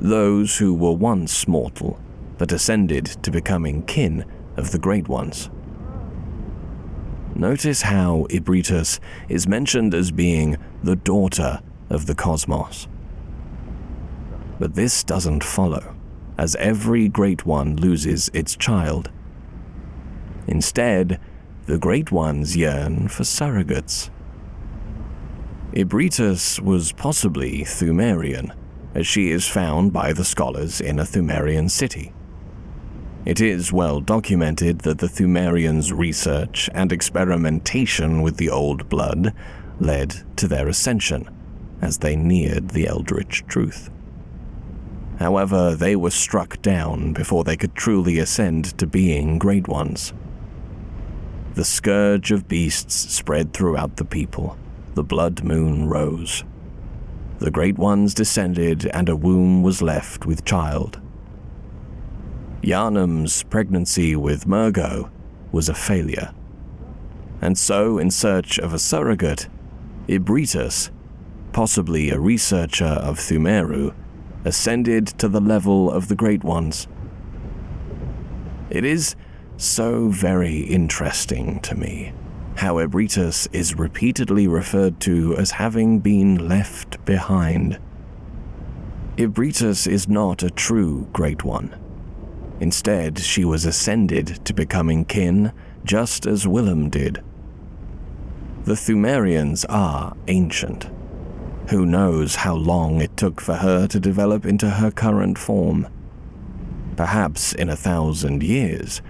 Those 0.00 0.58
who 0.58 0.72
were 0.72 0.92
once 0.92 1.48
mortal, 1.48 1.98
but 2.38 2.52
ascended 2.52 3.06
to 3.06 3.32
becoming 3.32 3.82
kin 3.82 4.24
of 4.56 4.70
the 4.70 4.78
Great 4.78 5.08
Ones. 5.08 5.50
Notice 7.34 7.82
how 7.82 8.26
Ebrietas 8.30 9.00
is 9.28 9.48
mentioned 9.48 9.94
as 9.94 10.12
being 10.12 10.56
the 10.84 10.96
daughter 10.96 11.60
of 11.88 12.06
the 12.06 12.14
cosmos. 12.14 12.86
But 14.60 14.74
this 14.74 15.02
doesn't 15.02 15.42
follow, 15.42 15.96
as 16.36 16.54
every 16.56 17.08
Great 17.08 17.46
One 17.46 17.76
loses 17.76 18.30
its 18.34 18.54
child. 18.54 19.10
Instead, 20.46 21.18
the 21.64 21.78
Great 21.78 22.12
Ones 22.12 22.58
yearn 22.58 23.08
for 23.08 23.24
surrogates. 23.24 24.10
Ebrietas 25.72 26.60
was 26.60 26.92
possibly 26.92 27.60
Pthumerian, 27.62 28.54
as 28.94 29.06
she 29.06 29.30
is 29.30 29.48
found 29.48 29.94
by 29.94 30.12
the 30.12 30.24
scholars 30.26 30.80
in 30.80 30.98
a 30.98 31.04
Pthumerian 31.04 31.70
city. 31.70 32.12
It 33.24 33.40
is 33.40 33.72
well 33.72 34.00
documented 34.00 34.80
that 34.80 34.98
the 34.98 35.06
Pthumerians' 35.06 35.96
research 35.96 36.68
and 36.74 36.92
experimentation 36.92 38.20
with 38.20 38.36
the 38.36 38.50
old 38.50 38.90
blood 38.90 39.32
led 39.78 40.22
to 40.36 40.46
their 40.46 40.68
ascension 40.68 41.30
as 41.80 41.98
they 41.98 42.14
neared 42.14 42.70
the 42.70 42.86
Eldritch 42.86 43.42
truth. 43.46 43.90
However, 45.20 45.76
they 45.76 45.96
were 45.96 46.10
struck 46.10 46.62
down 46.62 47.12
before 47.12 47.44
they 47.44 47.56
could 47.56 47.74
truly 47.74 48.18
ascend 48.18 48.76
to 48.78 48.86
being 48.86 49.38
Great 49.38 49.68
Ones. 49.68 50.14
The 51.54 51.64
scourge 51.64 52.32
of 52.32 52.48
beasts 52.48 52.94
spread 53.12 53.52
throughout 53.52 53.96
the 53.96 54.04
people. 54.06 54.56
The 54.94 55.04
blood 55.04 55.44
moon 55.44 55.90
rose. 55.90 56.42
The 57.38 57.50
Great 57.50 57.76
Ones 57.76 58.14
descended, 58.14 58.86
and 58.86 59.10
a 59.10 59.16
womb 59.16 59.62
was 59.62 59.82
left 59.82 60.24
with 60.24 60.46
child. 60.46 60.98
Yharnam's 62.62 63.42
pregnancy 63.42 64.16
with 64.16 64.46
Mergo 64.46 65.10
was 65.52 65.68
a 65.68 65.74
failure. 65.74 66.32
And 67.42 67.58
so, 67.58 67.98
in 67.98 68.10
search 68.10 68.58
of 68.58 68.72
a 68.72 68.78
surrogate, 68.78 69.48
Ebrietas, 70.08 70.90
possibly 71.52 72.08
a 72.10 72.18
researcher 72.18 72.84
of 72.84 73.18
Pthumeru, 73.18 73.94
ascended 74.44 75.06
to 75.06 75.28
the 75.28 75.40
level 75.40 75.90
of 75.90 76.08
the 76.08 76.16
Great 76.16 76.42
Ones. 76.44 76.88
It 78.70 78.84
is 78.84 79.16
so 79.56 80.08
very 80.08 80.60
interesting 80.60 81.60
to 81.60 81.74
me 81.74 82.12
how 82.56 82.74
Ebrietas 82.74 83.48
is 83.52 83.74
repeatedly 83.74 84.46
referred 84.46 85.00
to 85.00 85.36
as 85.36 85.52
having 85.52 85.98
been 85.98 86.48
left 86.48 87.02
behind. 87.04 87.78
Ebrietas 89.16 89.86
is 89.86 90.08
not 90.08 90.42
a 90.42 90.50
true 90.50 91.08
Great 91.12 91.42
One. 91.42 91.74
Instead, 92.60 93.18
she 93.18 93.44
was 93.44 93.64
ascended 93.64 94.44
to 94.44 94.52
becoming 94.52 95.04
kin 95.04 95.52
just 95.84 96.26
as 96.26 96.46
Willem 96.46 96.90
did. 96.90 97.22
The 98.64 98.74
Pthumerians 98.74 99.64
are 99.68 100.14
ancient. 100.28 100.90
Who 101.70 101.86
knows 101.86 102.34
how 102.34 102.56
long 102.56 103.00
it 103.00 103.16
took 103.16 103.40
for 103.40 103.54
her 103.54 103.86
to 103.86 104.00
develop 104.00 104.44
into 104.44 104.68
her 104.68 104.90
current 104.90 105.38
form? 105.38 105.86
Perhaps 106.96 107.52
in 107.52 107.68
a 107.68 107.76
thousand 107.76 108.42
years, 108.42 109.00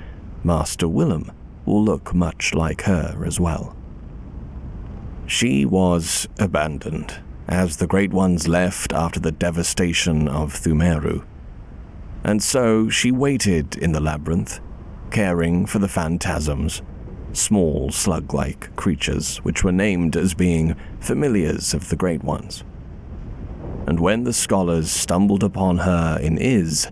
Master 0.44 0.86
Willem 0.86 1.32
will 1.64 1.82
look 1.82 2.14
much 2.14 2.52
like 2.52 2.82
her 2.82 3.22
as 3.24 3.40
well. 3.40 3.74
She 5.26 5.64
was 5.64 6.28
abandoned 6.38 7.18
as 7.48 7.78
the 7.78 7.86
Great 7.86 8.12
Ones 8.12 8.46
left 8.46 8.92
after 8.92 9.18
the 9.18 9.32
devastation 9.32 10.28
of 10.28 10.52
Pthumeru. 10.52 11.24
And 12.22 12.42
so 12.42 12.90
she 12.90 13.10
waited 13.10 13.74
in 13.76 13.92
the 13.92 14.00
labyrinth, 14.00 14.60
caring 15.10 15.64
for 15.64 15.78
the 15.78 15.88
phantasms, 15.88 16.82
small 17.32 17.90
slug 17.90 18.32
like 18.34 18.74
creatures 18.76 19.38
which 19.38 19.64
were 19.64 19.72
named 19.72 20.16
as 20.16 20.34
being 20.34 20.74
familiars 21.00 21.74
of 21.74 21.88
the 21.88 21.96
Great 21.96 22.22
Ones. 22.24 22.64
And 23.86 24.00
when 24.00 24.24
the 24.24 24.32
scholars 24.32 24.90
stumbled 24.90 25.42
upon 25.42 25.78
her 25.78 26.18
in 26.20 26.38
Isz, 26.38 26.90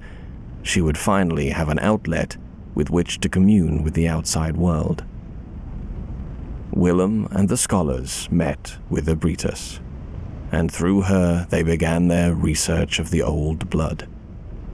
she 0.62 0.80
would 0.80 0.98
finally 0.98 1.50
have 1.50 1.68
an 1.68 1.78
outlet 1.78 2.36
with 2.74 2.90
which 2.90 3.20
to 3.20 3.28
commune 3.28 3.82
with 3.82 3.94
the 3.94 4.08
outside 4.08 4.56
world. 4.56 5.04
Willem 6.72 7.28
and 7.30 7.48
the 7.48 7.56
scholars 7.56 8.28
met 8.30 8.76
with 8.88 9.08
Ebrietas, 9.08 9.80
and 10.52 10.70
through 10.70 11.02
her 11.02 11.46
they 11.50 11.62
began 11.62 12.08
their 12.08 12.34
research 12.34 12.98
of 12.98 13.10
the 13.10 13.22
old 13.22 13.70
blood 13.70 14.08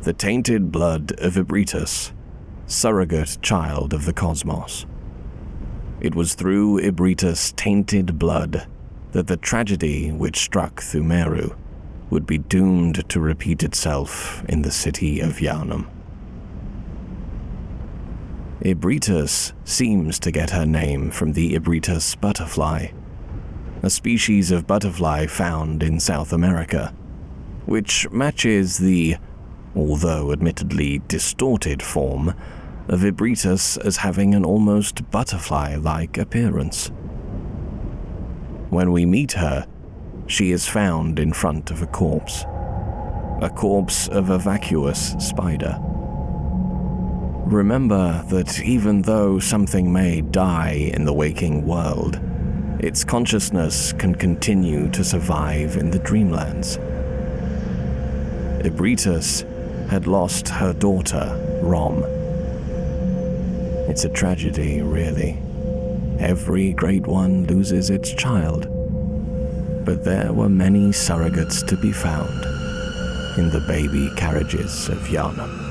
the 0.05 0.12
tainted 0.12 0.71
blood 0.71 1.12
of 1.19 1.33
Ebrietas, 1.37 2.12
surrogate 2.67 3.39
child 3.41 3.95
of 3.95 4.05
the 4.05 4.12
cosmos. 4.12 4.85
It 6.05 6.15
was 6.15 6.35
through 6.35 6.83
Ebrietas' 6.83 7.57
tainted 7.57 8.19
blood 8.19 8.67
that 9.13 9.27
the 9.27 9.39
tragedy 9.39 10.13
which 10.13 10.37
struck 10.37 10.83
Pthumeru 10.83 11.57
would 12.11 12.27
be 12.27 12.37
doomed 12.37 13.09
to 13.09 13.21
repeat 13.21 13.63
itself 13.63 14.45
in 14.47 14.61
the 14.61 14.71
city 14.71 15.21
of 15.21 15.39
Yharnam. 15.39 15.87
Ebrietas 18.61 19.55
seems 19.65 20.19
to 20.19 20.31
get 20.31 20.51
her 20.51 20.67
name 20.67 21.11
from 21.11 21.33
the 21.33 21.55
Ebrietas 21.55 22.21
butterfly, 22.21 22.89
a 23.83 23.89
species 23.89 24.51
of 24.51 24.67
butterfly 24.67 25.25
found 25.27 25.83
in 25.83 25.99
South 25.99 26.35
America, 26.35 26.95
which 27.65 28.11
matches 28.11 28.77
the 28.77 29.17
although 29.75 30.33
admittedly 30.33 31.01
distorted 31.09 31.83
form, 31.83 32.35
of 32.89 33.01
Ebrietas 33.01 33.78
as 33.85 33.99
having 33.99 34.35
an 34.35 34.45
almost 34.45 35.11
butterfly 35.11 35.76
like 35.76 36.18
appearance. 36.18 36.91
When 38.70 38.93
we 38.93 39.07
meet 39.07 39.32
her, 39.32 39.66
she 40.26 40.51
is 40.51 40.66
found 40.66 41.18
in 41.18 41.32
front 41.32 41.70
of 41.70 41.82
a 41.82 41.87
corpse. 41.87 42.45
A 43.41 43.51
corpse 43.55 44.09
of 44.09 44.30
a 44.30 44.39
vacuous 44.39 45.14
spider. 45.18 45.78
Remember 47.47 48.24
that 48.30 48.61
even 48.62 49.03
though 49.03 49.39
something 49.39 49.93
may 49.93 50.22
die 50.22 50.91
in 50.95 51.05
the 51.05 51.12
waking 51.12 51.66
world, 51.66 52.20
its 52.80 53.05
consciousness 53.05 53.93
can 53.93 54.14
continue 54.14 54.91
to 54.91 55.05
survive 55.05 55.76
in 55.76 55.91
the 55.91 55.99
dreamlands. 55.99 56.78
Ebrietas 58.62 59.45
had 59.89 60.07
lost 60.07 60.49
her 60.49 60.72
daughter, 60.72 61.61
Rom. 61.62 62.03
It's 63.87 64.05
a 64.05 64.09
tragedy, 64.09 64.80
really. 64.82 65.39
Every 66.18 66.72
great 66.72 67.07
one 67.07 67.47
loses 67.47 67.91
its 67.91 68.12
child. 68.12 68.66
But 69.85 70.05
there 70.05 70.32
were 70.32 70.49
many 70.49 70.89
surrogates 70.89 71.66
to 71.68 71.76
be 71.76 71.93
found 71.93 72.45
in 73.39 73.51
the 73.51 73.64
baby 73.68 74.11
carriages 74.16 74.89
of 74.89 74.99
Yharnam. 75.09 75.64